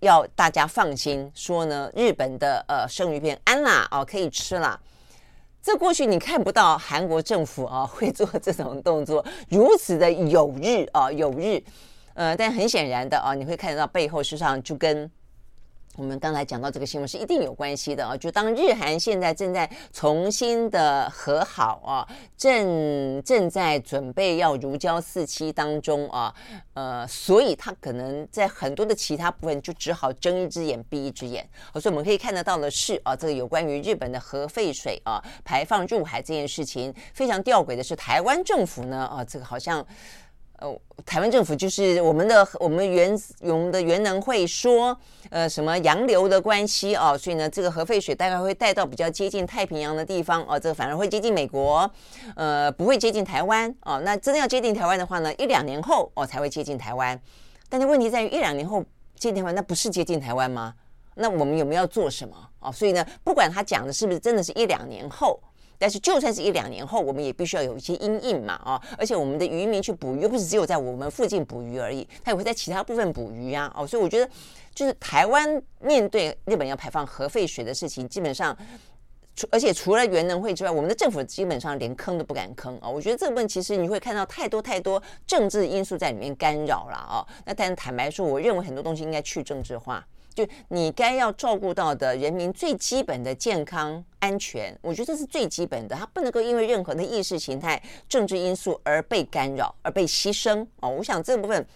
[0.00, 4.78] 要大家放心，说呢，日本的呃生鱼片安啦，哦，可以吃了。
[5.62, 11.62] 这过去你看不到韩国政府啊 会做这种动作，如此的有日啊有日。
[12.18, 15.08] 呃，但很显然的啊，你会看得到背后事实上就跟。
[15.96, 22.06] 我们刚才讲到这个新闻是一定有关系的啊，就当日韩现在正在重新的和好啊，
[22.36, 26.32] 正正在准备要如胶似漆当中啊，
[26.74, 31.48] 呃，所以他可能在很多的其他部分就只好睁一只眼闭一只眼。
[31.74, 39.84] 所以我们可以看得到的是啊，这个有关于日本的核废水啊排放入海这件事情，非常吊诡的是，台湾政府呢啊，这个好像。
[40.60, 44.98] 呃，台湾政府就是我们的我们原我们的原能会说，
[45.30, 51.88] 呃，什么洋流的关系哦，所以呢，这个核废水大概会带到比较接近太平洋的地方哦，这个反而会接近美国，
[52.34, 54.00] 呃，不会接近台湾哦。
[54.00, 57.20] 那真的要接近台湾的话呢，一两年后哦才会接近台湾。
[57.68, 58.82] 但是问题在于一两年后
[59.14, 60.74] 接近台湾，那不是接近台湾吗？
[61.14, 62.72] 那我们有没有要做什么哦？
[62.72, 65.38] 所以呢，不管他讲的是不是真的是一两年后。
[65.78, 68.82] 但是就算是一两年后，我们也必须要有一些阴影嘛啊！
[68.98, 73.86] 而且我们的渔民去捕鱼，又不是只有在我们附近捕鱼而已，他也会在其他部分捕鱼呀哦！
[73.86, 74.28] 所以我觉得，
[74.74, 78.56] 就是台湾面对日本要排放核废水的事情，基本上
[79.36, 82.88] 除而且除了原能会之外，我们的政府基本上连坑都不敢坑啊！
[82.88, 87.24] 我觉得这部分其实你会看到太多太多政治因素在里面干扰了啊！
[87.46, 90.04] 那但坦白说，我认为很多东西应该去政治化。
[90.38, 100.88] 就你该要照顾到的人民最基本的健康安全，我觉得这是最基本的，它不能够因为任何的意识形态、政治因素而被干扰、而被牺牲哦。
[100.90, 101.66] 我想这部分。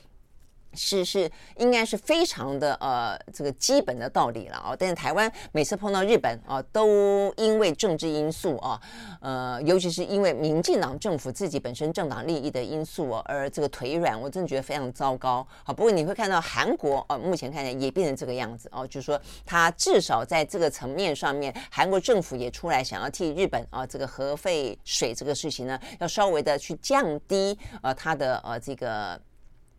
[0.75, 4.77] 是是，应该是非常的呃，这个基本的道理了哦。
[4.79, 8.81] 但是台湾每次碰到日本啊，都因为政治因素啊，
[9.21, 15.47] 呃，尤其是因为民进党政府自己本身政党利益的因素哦，而这个腿软，我真的觉得非常糟糕。
[15.63, 29.21] 好，不过你会看到韩国哦，目前看起来也变成这个样子哦，就是说他至少在这个层面上面，韩国政府也出来想要替日本啊，这个核废水这个事情呢，要稍微的去降低呃他的呃这个。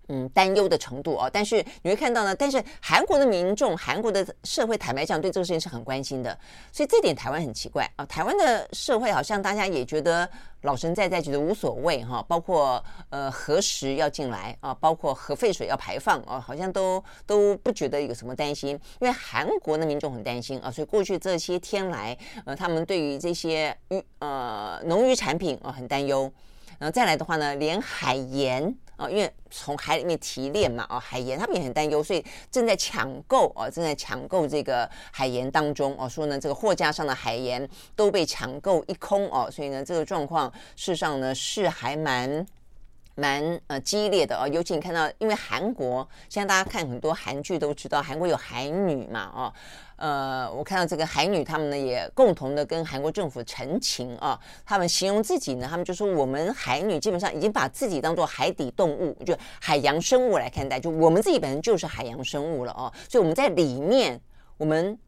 [0.09, 6.37] 嗯，担忧的程度哦，但是你会看到呢，但是韩国的民众、韩国的社会，坦白讲，对这个事情是很关心的，
[6.71, 8.05] 所以这点台湾很奇怪啊。
[8.05, 10.29] 台湾的社会好像大家也觉得
[10.61, 12.21] 老神在在，觉得无所谓哈。
[12.27, 26.29] 包括呃核食要进来啊，包括核废水要排放啊，好像都都不觉得有什么担心，因为韩国的民众很担心啊，所以过去这些天来，呃，他们对于这些鱼呃农渔产品啊很担忧。
[26.79, 42.45] 然后再来的话呢，连海盐啊，因为从海里面提炼嘛，啊，海盐他们也很担忧，所以正在抢购啊，正在抢购这个海盐当中哦，说呢，这个货架上的海盐都被抢购一空哦，所以呢，这个状况事实上呢是还蛮。
[43.15, 49.53] 蛮呃激烈的哦，尤其你看到，因为韩国现在大家看很多韩剧都知道，韩国有海女嘛哦，
[50.03, 64.19] 呃，我看到这个海女他们呢也共同的跟韩国政府陈情啊，他们形容自己呢，他们就说我们海女基本上已经把自己当做海底动物，就海洋生物来看待，就我们自己本身就是海洋生物了哦，所以我们在里面
[64.57, 64.99] 我们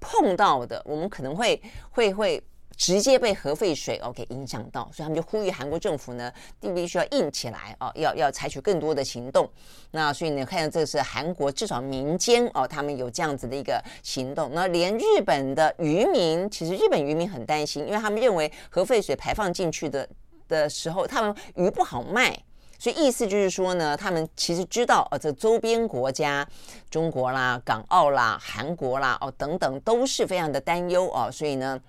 [0.00, 2.42] 碰到的，我们可能会会会。
[2.78, 9.50] 直接被核废水哦给影响到，所以他们就呼吁韩国政府呢，必须要硬起来哦，要要采取更多的行动。
[9.90, 14.50] 那所以呢，看到这是韩国至少民间哦，他们有这样子的一个行动。
[14.54, 20.08] 那连日本的渔民，其实日本渔民很担心，因为他们认为核废水排放进去的
[20.46, 22.38] 的时候，他们鱼不好卖。
[22.78, 26.46] 所以意思就是说呢，他们其实知道哦，这周边国家，
[26.88, 31.80] 中国啦、港澳啦、韩国啦哦等等，都是非常的担忧哦，所以呢。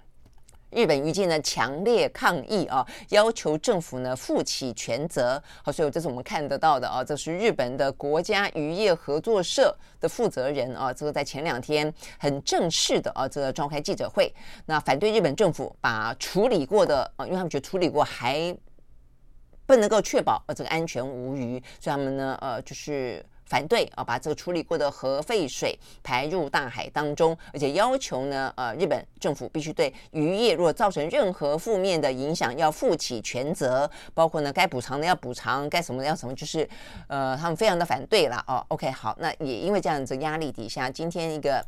[0.71, 5.41] 日本渔界呢强烈抗议啊，要求政府呢负起全责。
[5.63, 14.33] 好，所以这是我们看得到的啊，这是日本的国家渔业合作社的负责人啊，这个在前两天很正式的啊，这个召开记者会，
[14.65, 18.55] 那反对日本政府把处理过的啊，因为他们觉得处理过还
[19.65, 23.25] 不能够确保呃这个安全无虞，所以他们呢呃就是。
[23.49, 36.69] 反对啊，把这个处理过的核废水排入大海当中，而且要求呢，呃，日本政府必须对渔业如果造成任何负面的影响，要负起全责，包括呢该补偿的要补偿，该什么的要什么，就是
[37.07, 38.63] 呃，他们非常的反对了哦。
[38.67, 41.65] OK，好，那也因为这样子压力底下，今天一个。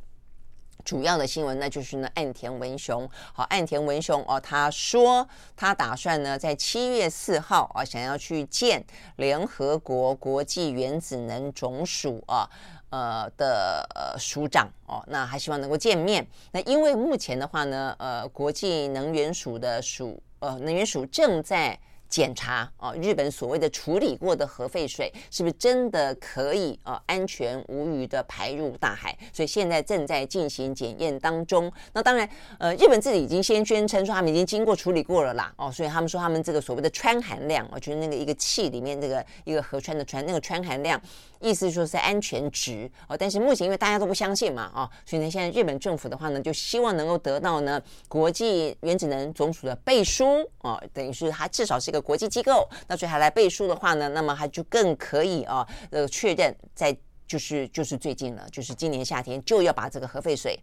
[0.83, 3.09] 主要的新闻那就是呢，岸田文雄。
[3.33, 8.83] 好，岸田文雄哦，他说他打算呢，在七月四号啊，想要去见
[9.15, 12.49] 联合国国际原子能总署啊，
[12.89, 16.25] 呃的呃署长哦，那还希望能够见面。
[16.51, 21.79] 那因为目前的话呢，呃，国际能源署的署呃能源署正在。
[22.11, 29.17] 检查啊，日本所谓的处理过的核废水是不是真的可以啊安全无虞的排入大海？
[29.31, 31.71] 所以现在正在进行检验当中。
[31.93, 41.01] 那当然，呃，日本自己已经先宣称说他们已经经过处理过了啦，哦，所以他们说他们这个所谓的氚含量，我觉得那个一个气里面这个一个河川的氚，那个氚含量，
[41.39, 43.15] 意思说是安全值哦。
[43.15, 52.00] 但是目前因为大家都不相信嘛，哦，所以呢，现在日本政府的话呢，就希望能够得到呢国际原子能总署的背书啊，等于是它至少是一个。
[52.01, 56.95] 国际机构，那所以他来背书的话呢，那么他就更可以啊，呃，确认在
[57.27, 60.59] 就是就是最近了，就是今年夏天就要把这个核废水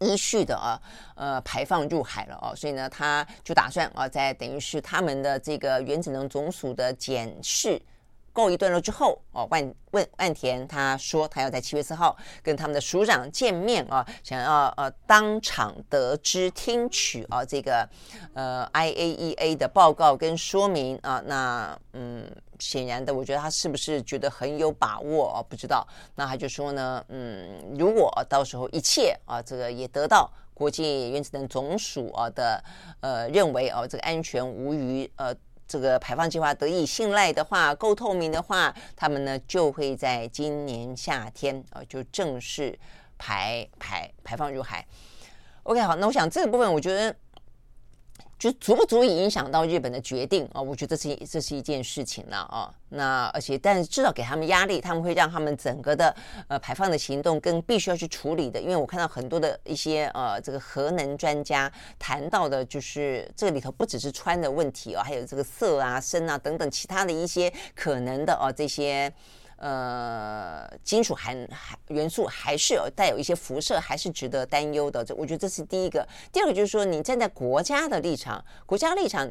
[0.00, 0.80] 依序的啊，
[1.16, 7.80] 呃，排放入海了哦，所以呢，他就打算啊，在等于是他们的这个原子能总署的检视。
[8.34, 17.88] 告一段落之后，哦，万问岸田他说他要在七月四号跟他们的署长见面啊，想要呃当场得知听取啊这个
[18.34, 22.28] 呃 IAEA 的报告跟说明啊，那嗯
[22.58, 25.42] 显然的，我觉得他是不是觉得很有把握啊？
[25.48, 32.60] 不知道，那他就说呢，嗯，如果到时候一切啊这个也得到国际原子能总署啊的
[33.00, 35.32] 呃认为啊这个安全无虞呃。
[35.66, 42.78] 这个排放计划得以信赖的话，够透明的话，他们呢就会在今年夏天啊、呃、就正式
[43.18, 44.86] 排排排放入海。
[45.64, 47.14] OK，好，那我想这个部分，我觉得。
[48.38, 50.60] 就足不足以影响到日本的决定啊？
[50.60, 52.72] 我觉得这是这是一件事情了啊。
[52.88, 56.14] 那而且，但是至少给他们压力，他们会让他们整个的
[56.48, 58.60] 呃排放的行动跟必须要去处理的。
[58.60, 69.12] 因为我看到很多的一些呃这个核能专家谈到的，就是这里头不只是穿的问题啊，还有这个色啊、深啊等等其他的一些可能的哦、这些。
[69.64, 75.02] 呃，金属含含元素还是有带有一些辐射，还是值得担忧的。
[75.02, 76.06] 这我觉得这是第一个。
[76.30, 79.26] 第二个就是说，你站在国家的立场，国家立场，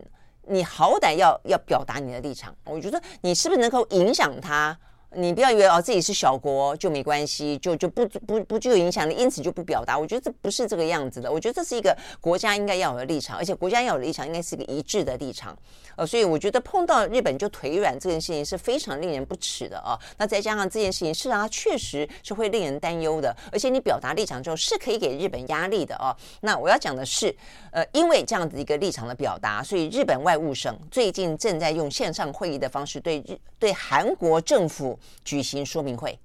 [0.47, 2.55] 你好歹要要表达你的立场。
[2.63, 4.75] 我觉得你是不是能够影响他？
[5.15, 9.97] 你不要以为哦自己是小国就没关系，就就不不不具有影响力，因此就不表达。
[9.97, 11.31] 我觉得这不是这个样子的。
[11.31, 15.57] 我觉得这是一个国家应该要有的立场，而且国家要有的立场应该是一个一致的立场。
[15.95, 19.97] 呃，所以我觉得碰到日本就腿软这件事情是非常令人不齿的啊。
[20.17, 23.35] 那再加上这件事情，事实上它确实是会令人担忧的。
[23.51, 26.15] 而且你表达立场之后是可以给日本压力的啊。
[26.41, 27.35] 那我要讲的是，
[27.71, 34.97] 呃，因为这样子一个立场的表达，所以日本外务省最近正在用线上会议的方式对日对韩国政府。
[35.23, 36.19] 举行说明会，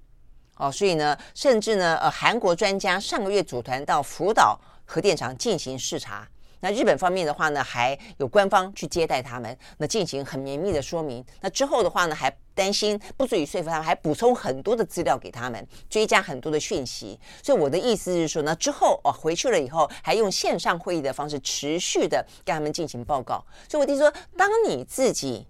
[0.57, 6.27] 哦，所以呢，甚至呢，呃，韩国专家上个月组团到福岛核电厂进行视察。
[6.61, 11.23] 那日本方面的话呢，还有官方去接待他们，那进行很绵密的说明。
[11.39, 17.17] 那之后的话呢，还担心不足以说服他们，还补充很多的资料给他们，追加很多的讯息。
[17.41, 23.41] 所以我的意思是说呢，之后哦回去了以后，还用线上会议的方式持续的跟他们进行报告。
[23.69, 25.47] 所以我听说，当你自己。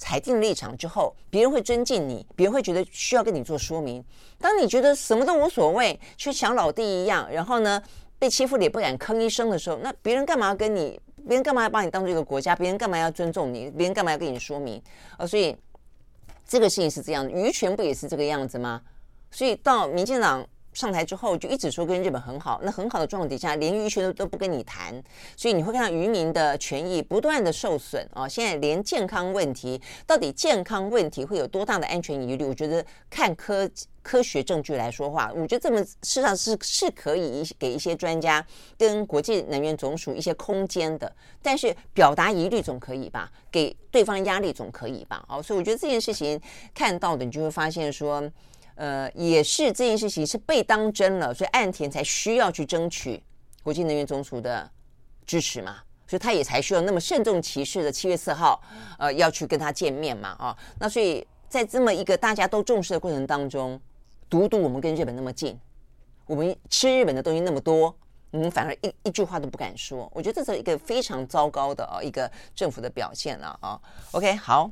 [0.00, 4.02] 裁定立场之后，别人会尊敬你，别人会觉得需要跟你做说明。
[4.38, 7.82] 当你觉得什么都无所谓，却想老弟一样，然后呢，
[8.18, 10.98] 被欺负了也不敢吭一声的时候，那别人干嘛要跟你？
[11.28, 12.56] 别人干嘛要把你当做一个国家？
[12.56, 13.70] 别人干嘛要尊重你？
[13.70, 14.82] 别人干嘛要跟你说明？
[15.18, 15.54] 呃，所以
[16.48, 18.80] 这个事情是这样的，渔权不也是这个样子吗？
[19.30, 20.42] 所以到民进党。
[20.72, 24.94] 上台之后就一直说跟日本很好，那很好的状况底下，连渔权都都不跟你谈，
[25.36, 28.28] 所以你会看到渔民的权益不断的受损啊！
[28.28, 32.44] 现在连健康问题，到底健康问题会有多大的安全疑虑？
[32.44, 33.68] 我觉得看科
[34.02, 38.44] 科学证据来说话，我觉得这么事实上是是可以给一些专家
[38.78, 41.12] 跟国际能源总署一些空间的，
[41.42, 43.30] 但是表达疑虑总可以吧？
[43.50, 45.24] 给对方压力总可以吧？
[45.28, 46.40] 哦，所以我觉得这件事情
[46.72, 48.30] 看到的，你就会发现说。
[48.80, 53.22] 呃，也是这件事情是被当真了，所以岸田才需要去争取
[53.62, 54.70] 国际能源总署的
[55.26, 58.58] 支持嘛，所以他也才需要那么慎重其事的七月四号，
[58.98, 63.78] 呃，要去跟他见面嘛，啊，那所以在这么一个大家都重视的过程当中，
[64.30, 65.60] 独独我们跟日本那么近，
[66.24, 67.94] 我们吃日本的东西那么多，
[68.30, 73.78] 我们反而一一句话都不敢说，我觉得这是一个非常糟糕的啊一个政府的表现了啊。
[74.12, 74.70] OK，好。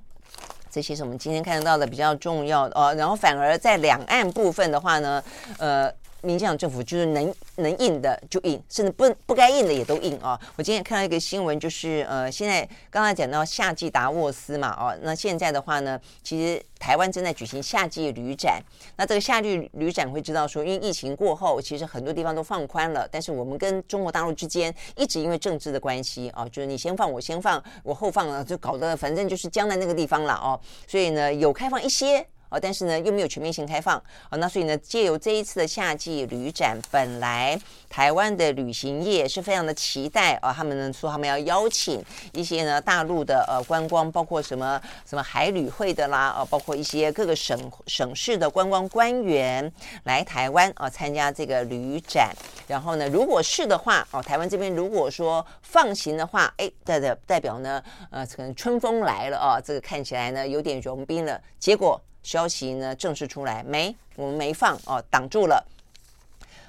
[0.70, 5.22] 这些是我们今天看得到的比较重要的哦，然后反而在两岸部分的话呢，
[5.58, 5.92] 呃。
[6.22, 10.38] 民进党政府就是能能印的就印，甚至不不该印的也都印啊！
[10.56, 18.60] 我今天看到一个新闻，就是呃，现在刚才讲到夏季达沃斯嘛，哦，那现在的话呢，其实台湾正在举行夏季旅展。
[18.96, 30.58] 那这个夏季旅展会知道说，因为疫情过后，其实很多地方都放宽了，但是我们跟中国大陆之间一直因为政治的关系啊，就是你先放我先放我后放了，就搞得反正就是僵在那个地方了哦。
[30.86, 32.26] 所以呢，有开放一些。
[32.50, 33.96] 哦，但是呢又没有全面性开放
[34.30, 42.02] 哦，那所以呢借由这一次的夏季旅展，本来台湾的旅行业是非常的期待啊、哦，他们呢说他们要邀请
[42.32, 49.70] 一些呢大陆的呃观光，包括什么什么海旅会的啦，啊、哦，包括一些各个省省市的观光官员
[50.04, 52.34] 来台湾啊、参加这个旅展，
[52.66, 62.00] 然后呢如果是的话哦，台湾这边如果说放行的话，哎，代代代表呢呃可能春风来了啊、这个看起来呢有点融冰了，结果。
[62.22, 63.94] 消息呢正式出来没？
[64.16, 65.64] 我们没放哦，挡住了。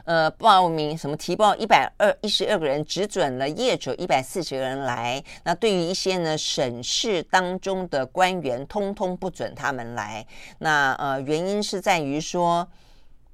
[0.06, 5.24] 呃，报名什么提报一百二一十二个人，只准了业主一百四十个人来。
[5.44, 10.26] 那对于一些呢省市当中的官员，通通不准他们来。
[10.60, 12.68] 那呃，原因是在于说，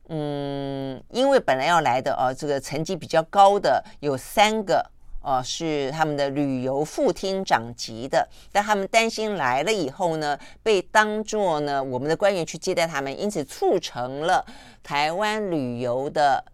[0.09, 4.91] 嗯，因为本来要来的哦，这个成绩比较高的有三个。
[5.25, 14.45] 哦，是他们的旅游副厅长级的，但他们担心来了以后呢，被当作呢我们的官员去接待他们，因此促成了
[14.83, 16.45] 台湾旅游的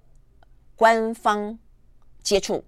[0.77, 1.59] 官方
[2.23, 2.63] 接触。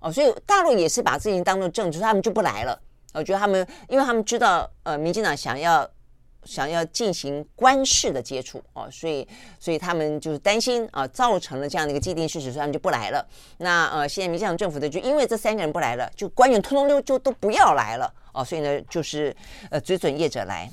[0.00, 2.78] 哦，所以大陆也是把事情当作政治，他们就不来了。
[3.14, 5.88] 我觉得他们，因为他们知道，呃，民进党想要。
[6.44, 9.26] 想要进行官式的接触哦，所以
[9.60, 13.26] 所以他们就是担心啊，造成了这样的一个既定事实，所以他们就不来了。
[13.58, 19.34] 那呃，现在民进党政府的就因为这三个人不来了，就官员通通溜就都不要来了哦，所以呢，就是
[19.70, 20.70] 呃只准业者来。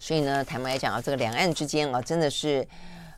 [0.00, 2.66] 所以呢，坦白来讲啊，这个两岸之间啊，真的是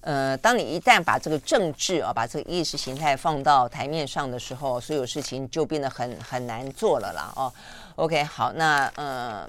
[0.03, 7.51] 呃，当你一旦把这个政治啊，把这个意识形态放到台面上的时候，所有事情就变得很很难做了啦哦。
[7.97, 9.49] OK，好，那呃。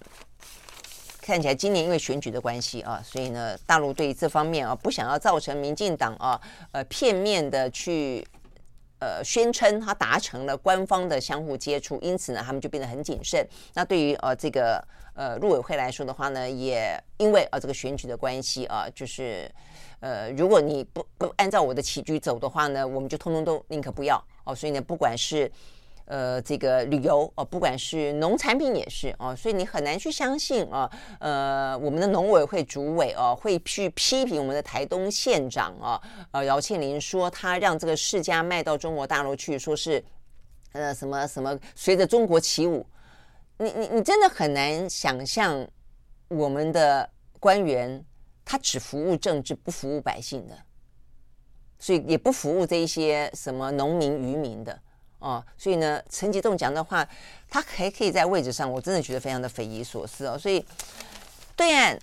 [1.29, 6.41] 看起来今年因为选举的关系啊，所以呢，大陆对于这方面啊，不想要造成民进党啊，
[6.71, 8.27] 呃，片面的去
[8.97, 13.47] 呃宣称他达成了官方的相互接触，因此呢，他们就变得很谨慎。
[13.75, 14.83] 那对于呃这个
[15.13, 19.47] 呃陆委会来说的话呢，也因为啊这个选举的关系啊，就是
[19.99, 24.55] 呃如果你不不按照我的棋局走的话呢，我们就通通都宁可不要哦。
[24.55, 25.51] 所以呢，不管是
[26.09, 40.03] 呃，这个旅游哦，不管是农产品也是哦，所以你很难去相信啊，呃，我们的农委会主委哦，会去批评我们的台东县长啊，呃，饶庆林说他让这个世家卖到中国大陆去，说是
[40.71, 42.83] 呃什么什么随着中国起舞，
[43.59, 45.63] 你你你真的很难想象
[46.27, 47.07] 我们的
[47.39, 48.03] 官员
[48.43, 50.57] 他只服务政治，不服务百姓的，
[51.77, 54.81] 所以也不服务这一些什么农民渔民的。
[55.19, 57.07] 哦，所以呢，陈吉栋讲的话，
[57.49, 60.37] 他还可以在位置上，我真的觉得非常的匪夷所思哦。
[60.37, 60.65] 所以，
[61.55, 61.99] 对岸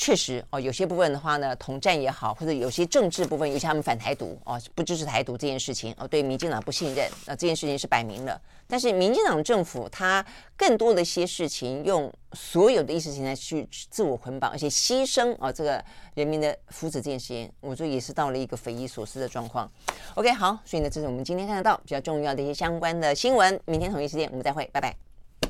[0.00, 8.40] 确实哦，有些部分的话呢，统战也好，或者有些政治部分，尤其他们反台独哦，不支持台独这件事情哦，对民进党不信任，那这件事情是摆明了。
[8.68, 10.24] 但是民进党政府他
[10.56, 15.84] 更多的一些事情，用所有的意识形态去自我捆绑，而且牺牲、哦、这个
[16.14, 19.68] 人民的福祉这件事情，我觉得也是到了一个匪夷所思的状况。
[20.14, 23.60] OK，好，所以呢，这是我们今天看得到比较重要的一些相关的新闻。
[23.64, 25.07] 明天同一时间我们再会，拜拜。